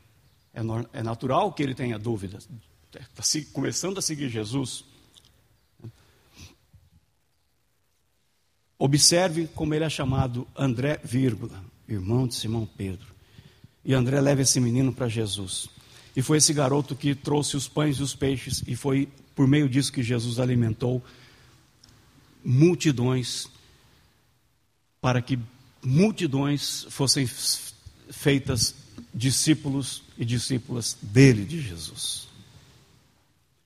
[0.54, 0.62] É,
[1.00, 2.48] é natural que ele tenha dúvidas.
[2.90, 4.86] Está começando a seguir Jesus.
[8.80, 13.14] Observe como ele é chamado André, vírgula, irmão de Simão Pedro.
[13.84, 15.70] E André leva esse menino para Jesus.
[16.18, 19.70] E foi esse garoto que trouxe os pães e os peixes, e foi por meio
[19.70, 21.00] disso que Jesus alimentou
[22.44, 23.48] multidões,
[25.00, 25.38] para que
[25.80, 27.28] multidões fossem
[28.10, 28.74] feitas
[29.14, 32.28] discípulos e discípulas dele, de Jesus.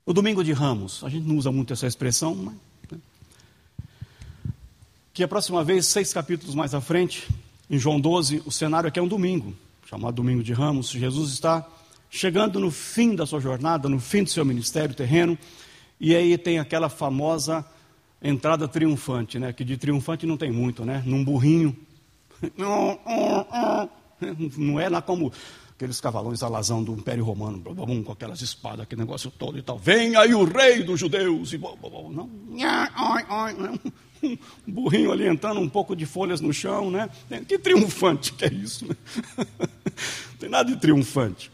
[0.05, 2.53] O domingo de Ramos, a gente não usa muito essa expressão, mas.
[2.91, 2.99] Né?
[5.13, 7.29] Que a próxima vez, seis capítulos mais à frente,
[7.69, 9.55] em João 12, o cenário aqui é um domingo,
[9.89, 10.89] chamado Domingo de Ramos.
[10.89, 11.65] Jesus está
[12.11, 15.37] chegando no fim da sua jornada, no fim do seu ministério terreno,
[15.97, 17.65] e aí tem aquela famosa
[18.21, 19.53] entrada triunfante, né?
[19.53, 21.01] Que de triunfante não tem muito, né?
[21.05, 21.75] Num burrinho.
[24.57, 25.31] Não é lá como
[25.71, 27.61] aqueles cavalões alazão do Império Romano,
[28.03, 29.77] com aquelas espadas, aquele negócio todo e tal.
[29.79, 31.53] Vem aí o rei dos judeus.
[31.53, 32.29] E, não.
[34.23, 34.37] Um
[34.71, 37.09] burrinho ali entrando, um pouco de folhas no chão, né?
[37.47, 38.95] Que triunfante que é isso, né?
[40.29, 41.51] Não tem nada de triunfante.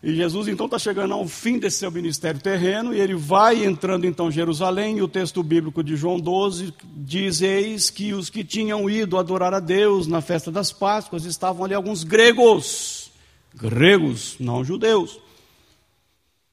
[0.00, 4.06] E Jesus então está chegando ao fim desse seu ministério terreno e ele vai entrando
[4.06, 4.98] então em Jerusalém.
[4.98, 9.52] E o texto bíblico de João 12 diz: Eis que os que tinham ido adorar
[9.52, 13.10] a Deus na festa das Páscoas estavam ali alguns gregos,
[13.54, 15.18] gregos, não judeus.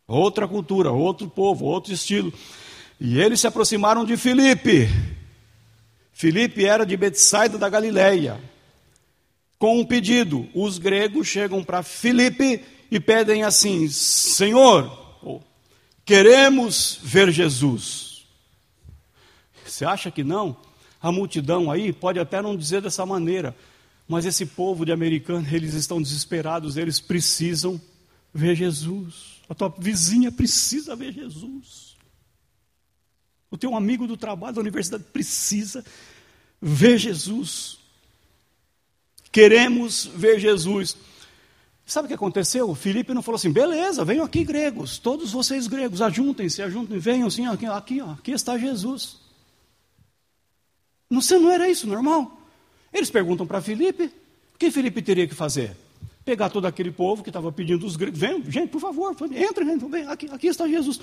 [0.08, 2.34] Outra cultura, outro povo, outro estilo.
[3.00, 4.90] E eles se aproximaram de Filipe.
[6.12, 8.40] Filipe era de Betsaida da Galileia.
[9.60, 15.42] Com um pedido, os gregos chegam para Filipe e pedem assim: Senhor,
[16.04, 18.26] queremos ver Jesus.
[19.66, 20.56] Você acha que não?
[21.02, 23.56] A multidão aí pode até não dizer dessa maneira,
[24.08, 27.80] mas esse povo de americanos, eles estão desesperados, eles precisam
[28.34, 29.42] ver Jesus.
[29.48, 31.96] A tua vizinha precisa ver Jesus.
[33.50, 35.84] O teu amigo do trabalho, da universidade, precisa
[36.62, 37.78] ver Jesus.
[39.32, 40.98] Queremos ver Jesus.
[41.86, 42.74] Sabe o que aconteceu?
[42.74, 47.46] Filipe não falou assim: beleza, venham aqui, gregos, todos vocês gregos, ajuntem-se, ajuntem, venham assim,
[47.46, 49.18] aqui, aqui, aqui está Jesus.
[51.10, 52.40] Não, não era isso normal?
[52.92, 54.06] Eles perguntam para Filipe:
[54.54, 55.76] o que Filipe teria que fazer?
[56.26, 60.28] pegar todo aquele povo que estava pedindo os gregos, vem, gente, por favor, vem, aqui,
[60.32, 61.00] aqui está Jesus.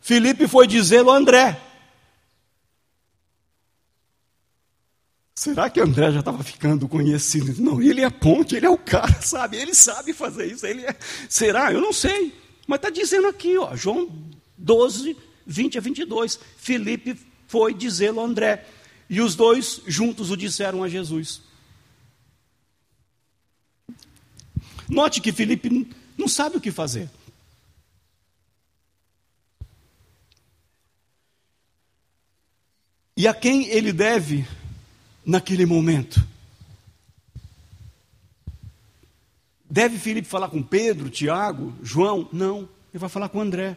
[0.00, 1.60] Felipe foi dizê-lo a André.
[5.38, 7.62] Será que André já estava ficando conhecido?
[7.62, 9.58] Não, ele é ponte, ele é o cara, sabe?
[9.58, 10.66] Ele sabe fazer isso.
[10.66, 10.96] Ele é...
[11.28, 11.70] Será?
[11.70, 12.34] Eu não sei.
[12.66, 14.10] Mas está dizendo aqui, ó, João
[14.56, 15.14] 12,
[15.46, 16.40] 20 a 22.
[16.56, 18.66] Felipe foi dizê-lo a André.
[19.10, 21.42] E os dois juntos o disseram a Jesus.
[24.88, 27.10] Note que Felipe não sabe o que fazer.
[33.14, 34.46] E a quem ele deve
[35.26, 36.24] naquele momento?
[39.68, 42.28] Deve Felipe falar com Pedro, Tiago, João?
[42.32, 42.60] Não,
[42.92, 43.76] ele vai falar com André.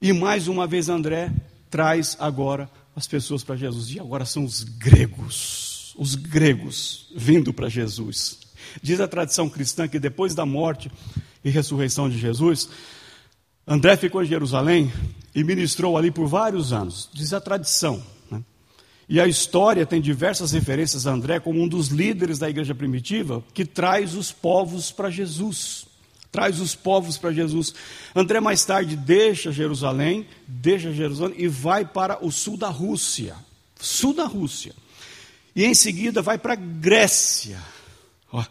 [0.00, 1.30] E mais uma vez André
[1.68, 3.90] traz agora as pessoas para Jesus.
[3.90, 8.38] E agora são os gregos, os gregos vindo para Jesus.
[8.80, 10.90] Diz a tradição cristã que depois da morte
[11.44, 12.68] e ressurreição de Jesus,
[13.66, 14.92] André ficou em Jerusalém
[15.34, 17.08] e ministrou ali por vários anos.
[17.12, 18.02] Diz a tradição.
[19.10, 23.42] E a história tem diversas referências a André como um dos líderes da igreja primitiva
[23.52, 25.84] que traz os povos para Jesus.
[26.30, 27.74] Traz os povos para Jesus.
[28.14, 33.34] André mais tarde deixa Jerusalém, deixa Jerusalém e vai para o sul da Rússia.
[33.80, 34.76] Sul da Rússia.
[35.56, 37.60] E em seguida vai para Grécia.
[38.32, 38.44] Ó,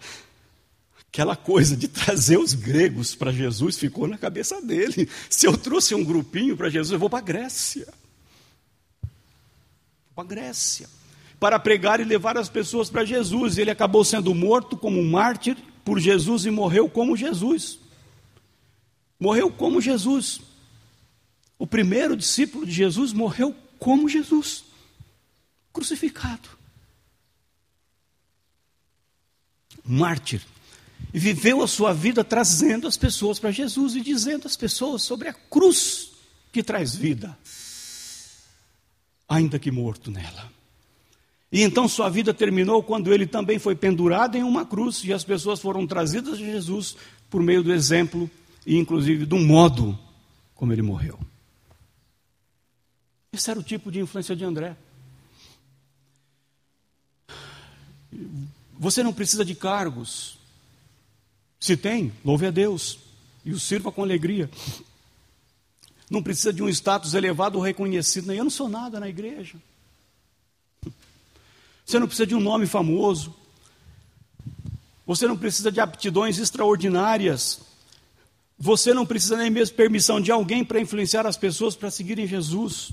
[1.07, 5.07] aquela coisa de trazer os gregos para Jesus ficou na cabeça dele.
[5.29, 7.87] Se eu trouxe um grupinho para Jesus, eu vou para a Grécia.
[10.19, 10.89] Para a Grécia.
[11.39, 13.57] Para pregar e levar as pessoas para Jesus.
[13.57, 17.79] Ele acabou sendo morto como um mártir por Jesus e morreu como Jesus.
[19.19, 20.41] Morreu como Jesus.
[21.57, 24.65] O primeiro discípulo de Jesus morreu como Jesus,
[25.73, 26.59] crucificado.
[29.89, 30.45] mártir.
[31.11, 35.27] E viveu a sua vida trazendo as pessoas para Jesus e dizendo às pessoas sobre
[35.27, 36.11] a cruz
[36.51, 37.35] que traz vida,
[39.29, 40.51] ainda que morto nela.
[41.51, 45.23] E então sua vida terminou quando ele também foi pendurado em uma cruz e as
[45.23, 46.97] pessoas foram trazidas a Jesus
[47.29, 48.29] por meio do exemplo
[48.65, 49.97] e inclusive do modo
[50.55, 51.19] como ele morreu.
[53.31, 54.75] Esse era o tipo de influência de André.
[58.77, 60.37] Você não precisa de cargos.
[61.59, 62.99] Se tem, louve a Deus
[63.45, 64.49] e o sirva com alegria.
[66.09, 68.31] Não precisa de um status elevado ou reconhecido.
[68.31, 69.57] Eu não sou nada na igreja.
[71.85, 73.35] Você não precisa de um nome famoso.
[75.05, 77.61] Você não precisa de aptidões extraordinárias.
[78.57, 82.91] Você não precisa nem mesmo permissão de alguém para influenciar as pessoas para seguirem Jesus.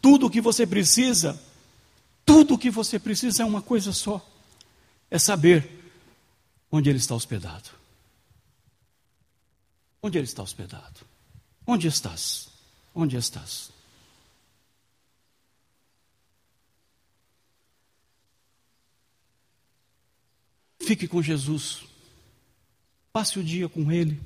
[0.00, 1.40] Tudo o que você precisa,
[2.24, 4.24] tudo o que você precisa é uma coisa só
[5.10, 5.68] é saber
[6.70, 7.70] onde ele está hospedado.
[10.02, 11.07] Onde ele está hospedado?
[11.70, 12.48] Onde estás?
[12.94, 13.70] Onde estás?
[20.80, 21.82] Fique com Jesus.
[23.12, 24.18] Passe o dia com Ele.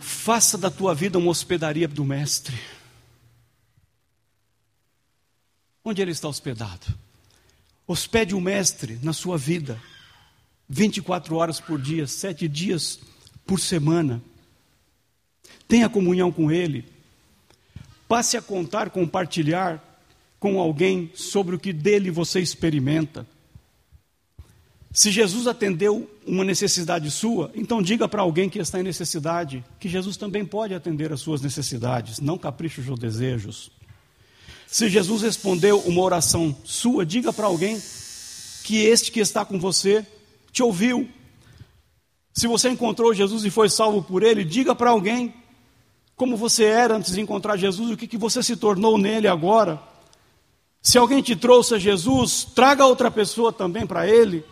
[0.00, 2.58] Faça da tua vida uma hospedaria do Mestre.
[5.84, 6.98] Onde ele está hospedado?
[7.86, 9.78] Hospede o Mestre na sua vida,
[10.66, 12.98] 24 horas por dia, sete dias
[13.46, 14.22] por semana.
[15.66, 16.84] Tenha comunhão com Ele.
[18.08, 19.82] Passe a contar, compartilhar
[20.38, 23.26] com alguém sobre o que dele você experimenta.
[24.92, 29.88] Se Jesus atendeu uma necessidade sua, então diga para alguém que está em necessidade que
[29.88, 33.72] Jesus também pode atender as suas necessidades, não caprichos ou desejos.
[34.68, 37.80] Se Jesus respondeu uma oração sua, diga para alguém
[38.62, 40.06] que este que está com você
[40.52, 41.08] te ouviu.
[42.34, 45.32] Se você encontrou Jesus e foi salvo por ele, diga para alguém
[46.16, 49.80] como você era antes de encontrar Jesus, o que, que você se tornou nele agora.
[50.82, 54.44] Se alguém te trouxe a Jesus, traga outra pessoa também para ele.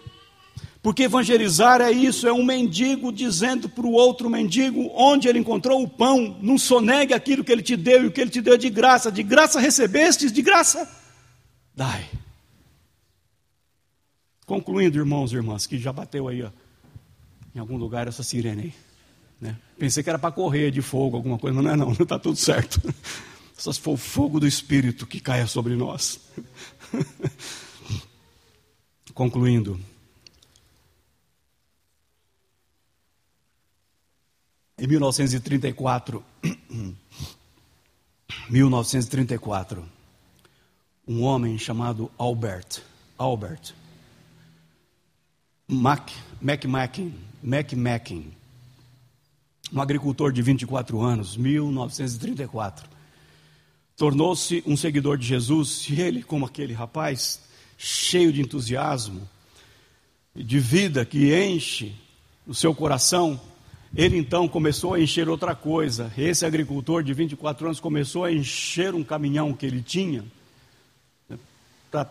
[0.81, 5.83] Porque evangelizar é isso, é um mendigo dizendo para o outro mendigo onde ele encontrou
[5.83, 6.37] o pão.
[6.41, 9.11] Não sonegue aquilo que ele te deu e o que ele te deu de graça.
[9.11, 10.89] De graça recebestes, de graça
[11.75, 12.09] dai.
[14.47, 16.51] Concluindo, irmãos e irmãs, que já bateu aí ó,
[17.55, 18.75] em algum lugar essa sirene aí.
[19.41, 19.57] Né?
[19.79, 22.37] Pensei que era para correr de fogo, alguma coisa, mas não é não, está tudo
[22.37, 22.81] certo.
[23.57, 26.21] Só se for o fogo do Espírito que caia sobre nós.
[29.15, 29.79] Concluindo,
[34.83, 36.25] Em 1934,
[38.51, 39.85] 1934,
[41.07, 42.83] um homem chamado Albert,
[43.17, 43.73] Albert,
[45.69, 46.11] Mac,
[46.43, 48.33] McMackin, McMackin,
[49.73, 52.89] um agricultor de 24 anos, 1934.
[53.97, 57.41] Tornou-se um seguidor de Jesus e ele, como aquele rapaz,
[57.77, 59.29] cheio de entusiasmo,
[60.35, 61.95] de vida que enche
[62.47, 63.41] o seu coração,
[63.95, 66.11] ele então começou a encher outra coisa.
[66.17, 70.25] Esse agricultor de 24 anos começou a encher um caminhão que ele tinha
[71.29, 71.39] né,
[71.91, 72.11] para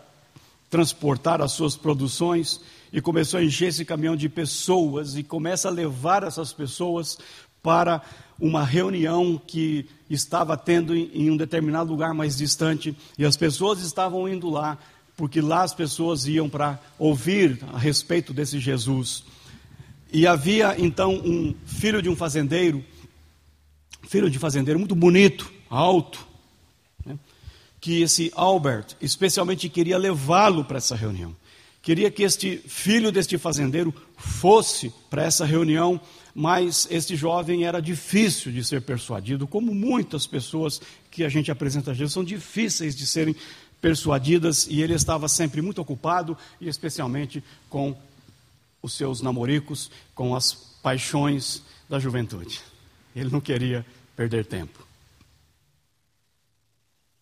[0.70, 2.60] transportar as suas produções
[2.92, 7.18] e começou a encher esse caminhão de pessoas e começa a levar essas pessoas
[7.62, 8.02] para
[8.40, 14.28] uma reunião que estava tendo em um determinado lugar mais distante e as pessoas estavam
[14.28, 14.78] indo lá
[15.16, 19.22] porque lá as pessoas iam para ouvir a respeito desse Jesus.
[20.12, 22.84] E havia então um filho de um fazendeiro,
[24.08, 26.26] filho de fazendeiro muito bonito, alto,
[27.04, 27.18] né,
[27.80, 31.34] que esse Albert especialmente queria levá-lo para essa reunião.
[31.82, 36.00] Queria que este filho deste fazendeiro fosse para essa reunião,
[36.32, 40.80] mas este jovem era difícil de ser persuadido, como muitas pessoas
[41.10, 43.34] que a gente apresenta a Jesus são difíceis de serem
[43.80, 47.96] persuadidas, e ele estava sempre muito ocupado, e especialmente com
[48.80, 52.60] os seus namoricos com as paixões da juventude.
[53.14, 54.86] Ele não queria perder tempo.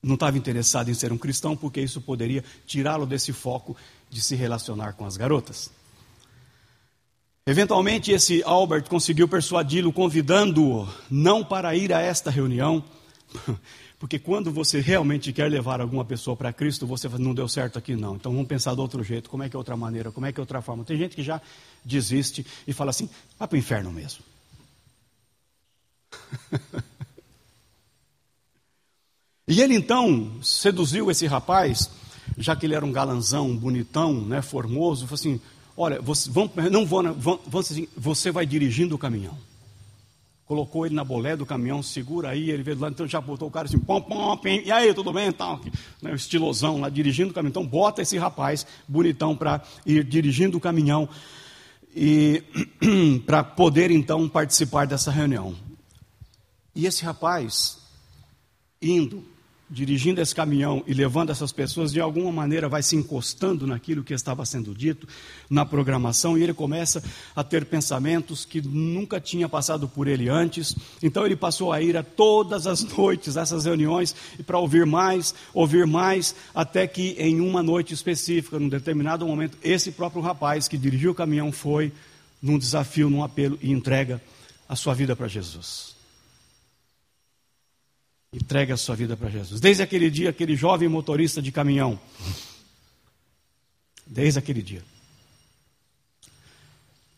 [0.03, 3.77] Não estava interessado em ser um cristão, porque isso poderia tirá-lo desse foco
[4.11, 5.71] de se relacionar com as garotas.
[7.47, 12.85] Eventualmente, esse Albert conseguiu persuadi-lo, convidando-o não para ir a esta reunião,
[13.99, 17.97] porque quando você realmente quer levar alguma pessoa para Cristo, você não deu certo aqui
[17.97, 18.17] não.
[18.17, 20.39] Então vamos pensar de outro jeito, como é que é outra maneira, como é que
[20.39, 20.85] é outra forma.
[20.85, 21.41] Tem gente que já
[21.85, 23.09] desiste e fala assim,
[23.39, 24.23] vai para o inferno mesmo.
[29.49, 31.91] e ele então seduziu esse rapaz,
[32.39, 35.41] já que ele era um galanzão, bonitão, né, formoso, falou assim,
[35.77, 39.37] olha, você, vamos, não vou, vamos, assim, você vai dirigindo o caminhão
[40.51, 43.51] colocou ele na bolé do caminhão, segura aí, ele veio lá, então já botou o
[43.53, 45.29] cara assim, pom, pom, pim, e aí, tudo bem?
[45.29, 45.61] Então,
[46.03, 47.51] né, estilosão lá, dirigindo o caminhão.
[47.51, 51.09] Então, bota esse rapaz bonitão para ir dirigindo o caminhão
[51.95, 52.43] e
[53.25, 55.55] para poder então participar dessa reunião.
[56.75, 57.79] E esse rapaz,
[58.83, 59.23] indo,
[59.71, 64.13] dirigindo esse caminhão e levando essas pessoas, de alguma maneira vai se encostando naquilo que
[64.13, 65.07] estava sendo dito
[65.49, 67.03] na programação e ele começa
[67.37, 70.75] a ter pensamentos que nunca tinha passado por ele antes.
[71.01, 75.33] Então ele passou a ir a todas as noites essas reuniões e para ouvir mais,
[75.55, 80.77] ouvir mais, até que em uma noite específica, num determinado momento, esse próprio rapaz que
[80.77, 81.93] dirigiu o caminhão foi
[82.43, 84.21] num desafio, num apelo e entrega
[84.69, 86.00] a sua vida para Jesus.
[88.33, 89.61] Entregue a sua vida para Jesus.
[89.61, 91.99] Desde aquele dia, aquele jovem motorista de caminhão.
[94.07, 94.85] Desde aquele dia.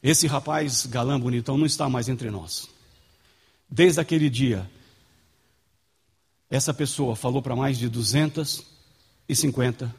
[0.03, 2.67] Esse rapaz galã bonitão não está mais entre nós.
[3.71, 4.69] Desde aquele dia,
[6.51, 9.95] essa pessoa falou para mais de 250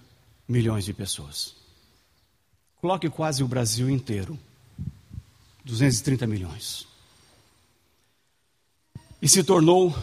[0.48, 1.56] milhões de pessoas.
[2.82, 4.38] Coloque quase o Brasil inteiro.
[5.64, 6.86] 230 milhões.
[9.22, 9.96] E se tornou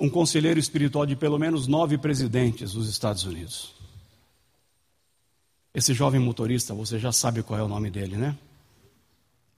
[0.00, 3.74] um conselheiro espiritual de pelo menos nove presidentes dos Estados Unidos.
[5.74, 8.36] Esse jovem motorista, você já sabe qual é o nome dele, né?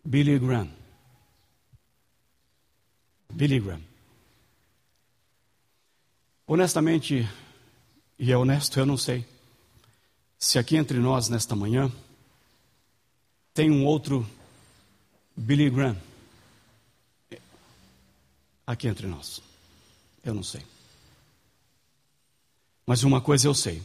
[0.04, 0.70] Billy Graham.
[3.32, 3.82] Billy Graham.
[6.46, 7.28] Honestamente,
[8.18, 9.26] e é honesto, eu não sei
[10.38, 11.90] se aqui entre nós nesta manhã
[13.54, 14.28] tem um outro
[15.34, 15.96] Billy Graham
[18.66, 19.42] aqui entre nós.
[20.24, 20.62] Eu não sei.
[22.86, 23.82] Mas uma coisa eu sei.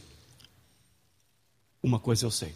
[1.82, 2.54] Uma coisa eu sei.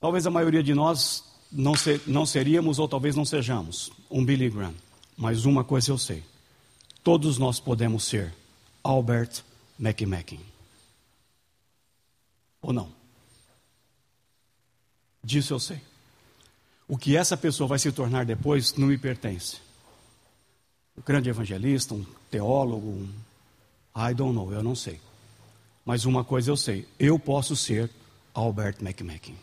[0.00, 4.48] Talvez a maioria de nós não, ser, não seríamos ou talvez não sejamos um Billy
[4.48, 4.74] Graham.
[5.16, 6.22] Mas uma coisa eu sei.
[7.04, 8.32] Todos nós podemos ser
[8.82, 9.42] Albert
[9.78, 10.40] McMackin.
[12.60, 12.92] Ou não?
[15.22, 15.80] Disso eu sei.
[16.88, 19.58] O que essa pessoa vai se tornar depois não me pertence
[20.96, 23.08] um grande evangelista, um teólogo, um...
[23.94, 25.00] I don't know, eu não sei.
[25.84, 27.90] Mas uma coisa eu sei, eu posso ser
[28.34, 29.36] Albert McMakin.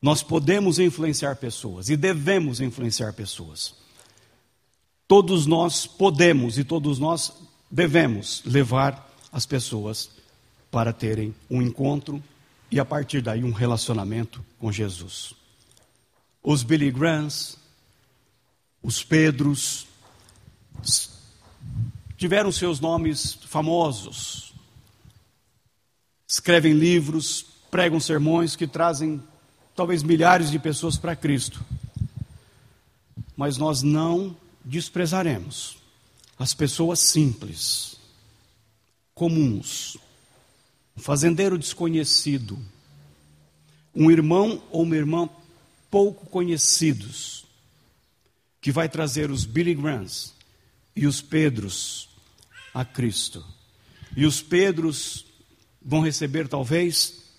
[0.00, 3.74] Nós podemos influenciar pessoas e devemos influenciar pessoas.
[5.08, 7.32] Todos nós podemos e todos nós
[7.70, 10.10] devemos levar as pessoas
[10.70, 12.22] para terem um encontro
[12.70, 15.32] e a partir daí um relacionamento com Jesus.
[16.42, 17.56] Os Billy Grahams,
[18.82, 19.86] os Pedros,
[22.16, 24.54] tiveram seus nomes famosos,
[26.26, 29.22] escrevem livros, pregam sermões que trazem
[29.74, 31.64] talvez milhares de pessoas para Cristo.
[33.36, 35.76] Mas nós não desprezaremos
[36.38, 37.96] as pessoas simples,
[39.14, 39.96] comuns,
[40.96, 42.58] um fazendeiro desconhecido,
[43.94, 45.28] um irmão ou uma irmã
[45.90, 47.45] pouco conhecidos,
[48.66, 50.34] que vai trazer os Billy Grahams
[50.96, 52.08] e os Pedros
[52.74, 53.46] a Cristo.
[54.16, 55.24] E os Pedros
[55.80, 57.30] vão receber talvez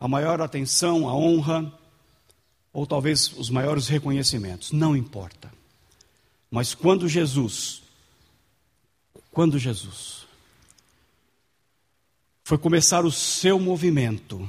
[0.00, 1.70] a maior atenção, a honra,
[2.72, 5.52] ou talvez os maiores reconhecimentos, não importa.
[6.50, 7.82] Mas quando Jesus,
[9.30, 10.26] quando Jesus
[12.44, 14.48] foi começar o seu movimento,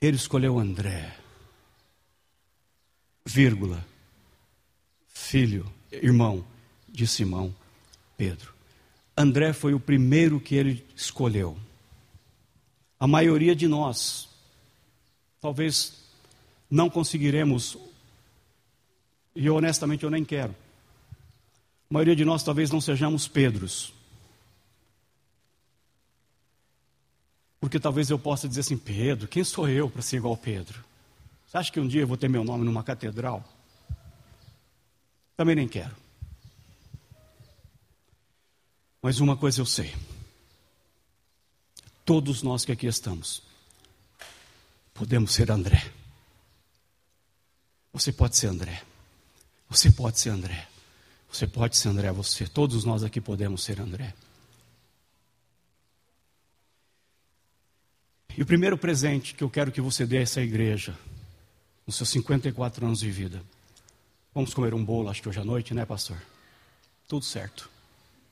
[0.00, 1.16] ele escolheu André,
[3.24, 3.91] vírgula,
[5.32, 6.44] filho, irmão
[6.86, 7.54] de Simão
[8.18, 8.52] Pedro.
[9.16, 11.56] André foi o primeiro que ele escolheu.
[13.00, 14.28] A maioria de nós,
[15.40, 16.04] talvez
[16.70, 17.78] não conseguiremos,
[19.34, 20.54] e honestamente eu nem quero.
[21.90, 23.94] A maioria de nós talvez não sejamos Pedros.
[27.58, 30.84] Porque talvez eu possa dizer assim, Pedro, quem sou eu para ser igual Pedro?
[31.46, 33.42] Você acha que um dia eu vou ter meu nome numa catedral?
[35.42, 35.96] Também nem quero.
[39.02, 39.92] Mas uma coisa eu sei.
[42.04, 43.42] Todos nós que aqui estamos,
[44.94, 45.90] podemos ser André.
[47.92, 48.84] Você pode ser André.
[49.68, 50.68] Você pode ser André.
[51.28, 52.46] Você pode ser André, você.
[52.46, 54.14] Todos nós aqui podemos ser André.
[58.38, 60.96] E o primeiro presente que eu quero que você dê a essa igreja,
[61.84, 63.42] nos seus 54 anos de vida,
[64.34, 66.20] vamos comer um bolo, acho que hoje à noite, né, pastor?
[67.08, 67.70] Tudo certo.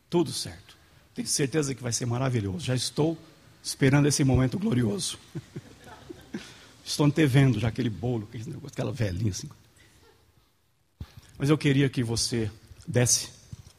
[0.09, 0.77] Tudo certo.
[1.14, 2.60] Tenho certeza que vai ser maravilhoso.
[2.60, 3.16] Já estou
[3.62, 5.18] esperando esse momento glorioso.
[6.85, 8.28] estou antevendo já aquele bolo,
[8.66, 9.48] aquela velhinha assim.
[11.39, 12.51] Mas eu queria que você
[12.86, 13.31] desse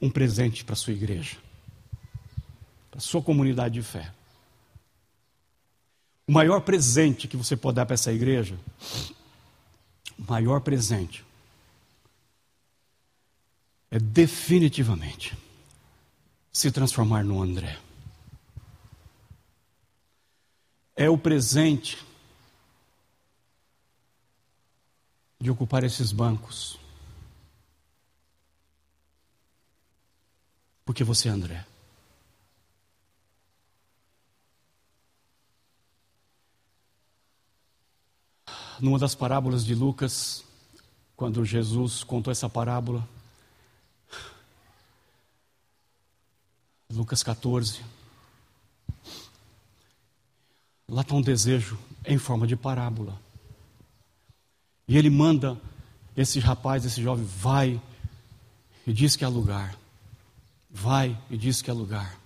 [0.02, 1.38] um presente para a sua igreja,
[2.90, 4.12] para a sua comunidade de fé.
[6.28, 8.58] O maior presente que você pode dar para essa igreja,
[10.18, 11.26] o maior presente,
[13.92, 15.38] é definitivamente
[16.52, 17.78] se transformar no André.
[20.96, 22.04] É o presente
[25.40, 26.80] de ocupar esses bancos
[30.92, 31.66] porque você é André.
[38.80, 40.44] Numa das parábolas de Lucas,
[41.16, 43.08] quando Jesus contou essa parábola,
[47.02, 47.82] Lucas 14,
[50.88, 53.20] lá está um desejo em forma de parábola.
[54.88, 55.60] E ele manda
[56.16, 57.82] esse rapaz, esse jovem, vai
[58.86, 59.76] e diz que há lugar
[60.72, 62.18] vai e diz que é lugar.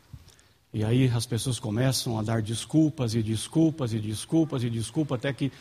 [0.74, 5.32] E aí as pessoas começam a dar desculpas e desculpas e desculpas e desculpas, até
[5.32, 5.54] que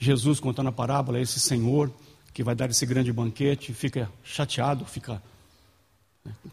[0.00, 1.92] Jesus, contando a parábola, esse Senhor
[2.34, 5.22] que vai dar esse grande banquete, fica chateado, fica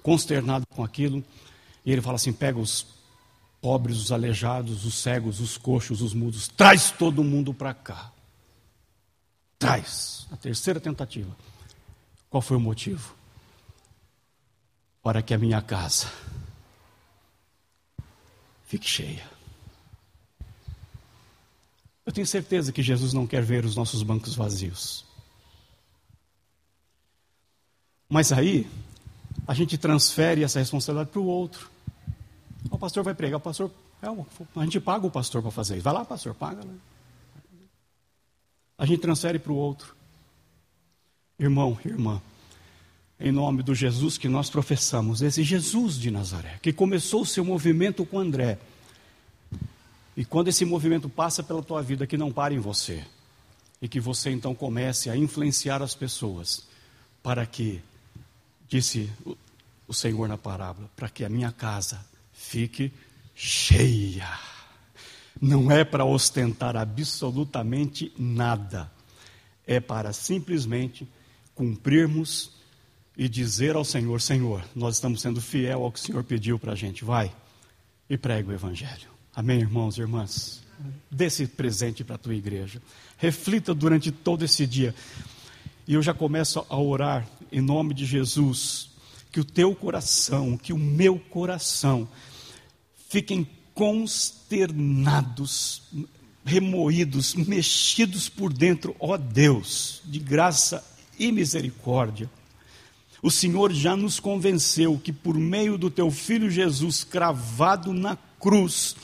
[0.02, 1.23] consternado com aquilo,
[1.86, 2.88] e ele fala assim: pega os
[3.62, 8.12] pobres, os aleijados, os cegos, os coxos, os mudos, traz todo mundo para cá.
[9.57, 10.28] Traz.
[10.32, 11.36] A terceira tentativa.
[12.30, 13.16] Qual foi o motivo?
[15.06, 16.12] para que a minha casa
[18.66, 19.24] fique cheia.
[22.03, 25.06] Eu tenho certeza que Jesus não quer ver os nossos bancos vazios.
[28.10, 28.68] Mas aí,
[29.48, 31.70] a gente transfere essa responsabilidade para o outro.
[32.70, 33.72] O pastor vai pregar, o pastor.
[34.02, 35.84] É, a gente paga o pastor para fazer isso.
[35.84, 36.64] Vai lá, pastor, paga.
[36.64, 36.76] Né?
[38.78, 39.96] A gente transfere para o outro.
[41.40, 42.22] Irmão, irmã
[43.20, 47.46] em nome do Jesus que nós professamos, esse Jesus de Nazaré, que começou o seu
[47.46, 48.60] movimento com André.
[50.18, 53.06] E quando esse movimento passa pela tua vida, que não pare em você,
[53.82, 56.68] e que você então comece a influenciar as pessoas,
[57.24, 57.82] para que,
[58.68, 59.10] disse
[59.88, 62.04] o Senhor na parábola, para que a minha casa
[62.46, 62.94] fique
[63.34, 64.28] cheia.
[65.42, 68.90] Não é para ostentar absolutamente nada,
[69.68, 71.08] é para simplesmente
[71.54, 72.52] cumprirmos
[73.18, 76.72] e dizer ao Senhor: Senhor, nós estamos sendo fiel ao que o Senhor pediu para
[76.74, 77.04] a gente.
[77.04, 77.34] Vai
[78.10, 79.10] e prega o Evangelho.
[79.36, 80.64] Amém, irmãos e irmãs?
[81.12, 82.82] Dê esse presente para a tua igreja.
[83.18, 84.96] Reflita durante todo esse dia.
[85.88, 88.90] E eu já começo a orar em nome de Jesus.
[89.32, 92.08] Que o teu coração, que o meu coração
[93.10, 95.82] fiquem consternados,
[96.44, 100.86] remoídos, mexidos por dentro, ó Deus, de graça
[101.18, 102.30] e misericórdia.
[103.22, 108.95] O Senhor já nos convenceu que por meio do teu filho Jesus cravado na cruz,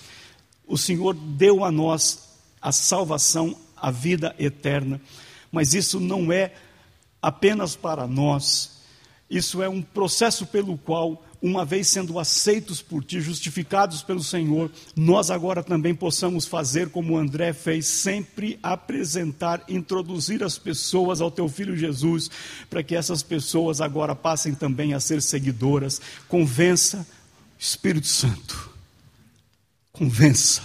[0.68, 2.30] o Senhor deu a nós
[2.62, 5.02] a salvação, a vida eterna.
[5.52, 6.54] Mas isso não é
[7.22, 8.80] apenas para nós,
[9.30, 14.72] isso é um processo pelo qual uma vez sendo aceitos por ti, justificados pelo Senhor,
[14.96, 21.50] nós agora também possamos fazer como André fez, sempre apresentar, introduzir as pessoas ao teu
[21.50, 22.30] filho Jesus,
[22.70, 26.00] para que essas pessoas agora passem também a ser seguidoras.
[26.28, 27.08] Convença,
[27.58, 28.70] Espírito Santo.
[29.92, 30.62] Convença,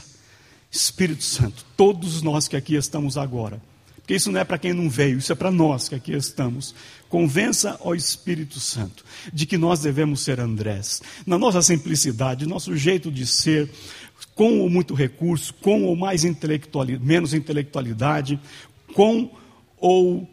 [0.70, 3.60] Espírito Santo, todos nós que aqui estamos agora
[4.06, 6.76] porque isso não é para quem não veio, isso é para nós que aqui estamos.
[7.08, 11.02] Convença ao Espírito Santo de que nós devemos ser Andrés.
[11.26, 13.68] Na nossa simplicidade, nosso jeito de ser,
[14.32, 18.38] com ou muito recurso, com ou mais intelectualidade, menos intelectualidade,
[18.94, 19.28] com
[19.76, 20.30] ou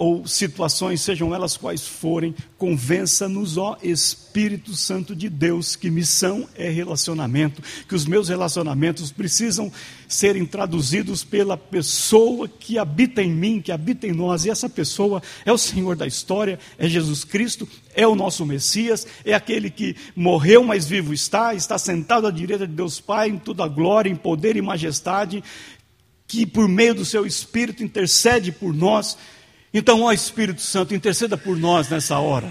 [0.00, 6.70] ou situações, sejam elas quais forem, convença-nos, ó Espírito Santo de Deus, que missão é
[6.70, 9.70] relacionamento, que os meus relacionamentos precisam
[10.08, 15.22] serem traduzidos pela pessoa que habita em mim, que habita em nós, e essa pessoa
[15.44, 19.94] é o Senhor da história, é Jesus Cristo, é o nosso Messias, é aquele que
[20.16, 24.16] morreu, mas vivo está, está sentado à direita de Deus Pai, em toda glória, em
[24.16, 25.44] poder e majestade,
[26.26, 29.18] que por meio do seu Espírito intercede por nós
[29.72, 32.50] então, ó Espírito Santo, interceda por nós nessa hora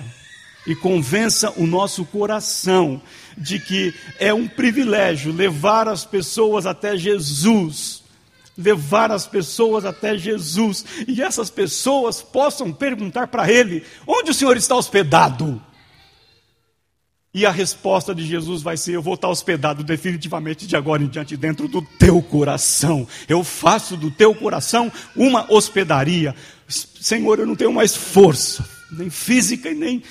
[0.65, 3.01] e convença o nosso coração
[3.37, 8.03] de que é um privilégio levar as pessoas até Jesus.
[8.57, 14.57] Levar as pessoas até Jesus e essas pessoas possam perguntar para Ele: onde o Senhor
[14.57, 15.61] está hospedado?
[17.33, 21.07] E a resposta de Jesus vai ser: Eu vou estar hospedado definitivamente de agora em
[21.07, 23.07] diante dentro do teu coração.
[23.27, 26.35] Eu faço do teu coração uma hospedaria.
[26.69, 30.03] Senhor, eu não tenho mais força, nem física e nem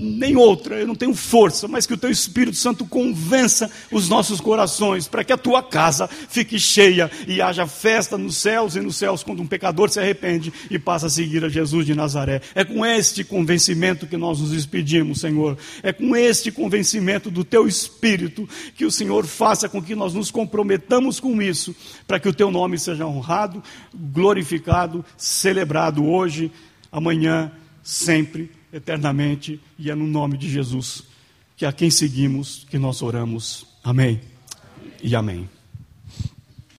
[0.00, 4.40] nem outra, eu não tenho força, mas que o teu Espírito Santo convença os nossos
[4.40, 8.96] corações, para que a tua casa fique cheia e haja festa nos céus e nos
[8.96, 12.40] céus quando um pecador se arrepende e passa a seguir a Jesus de Nazaré.
[12.54, 15.58] É com este convencimento que nós nos despedimos, Senhor.
[15.82, 20.30] É com este convencimento do teu Espírito que o Senhor faça com que nós nos
[20.30, 21.74] comprometamos com isso,
[22.06, 23.62] para que o teu nome seja honrado,
[23.92, 26.52] glorificado, celebrado hoje,
[26.92, 27.50] amanhã,
[27.82, 31.04] sempre eternamente, e é no nome de Jesus
[31.56, 33.66] que a quem seguimos que nós oramos.
[33.82, 34.20] Amém
[35.02, 35.57] e amém.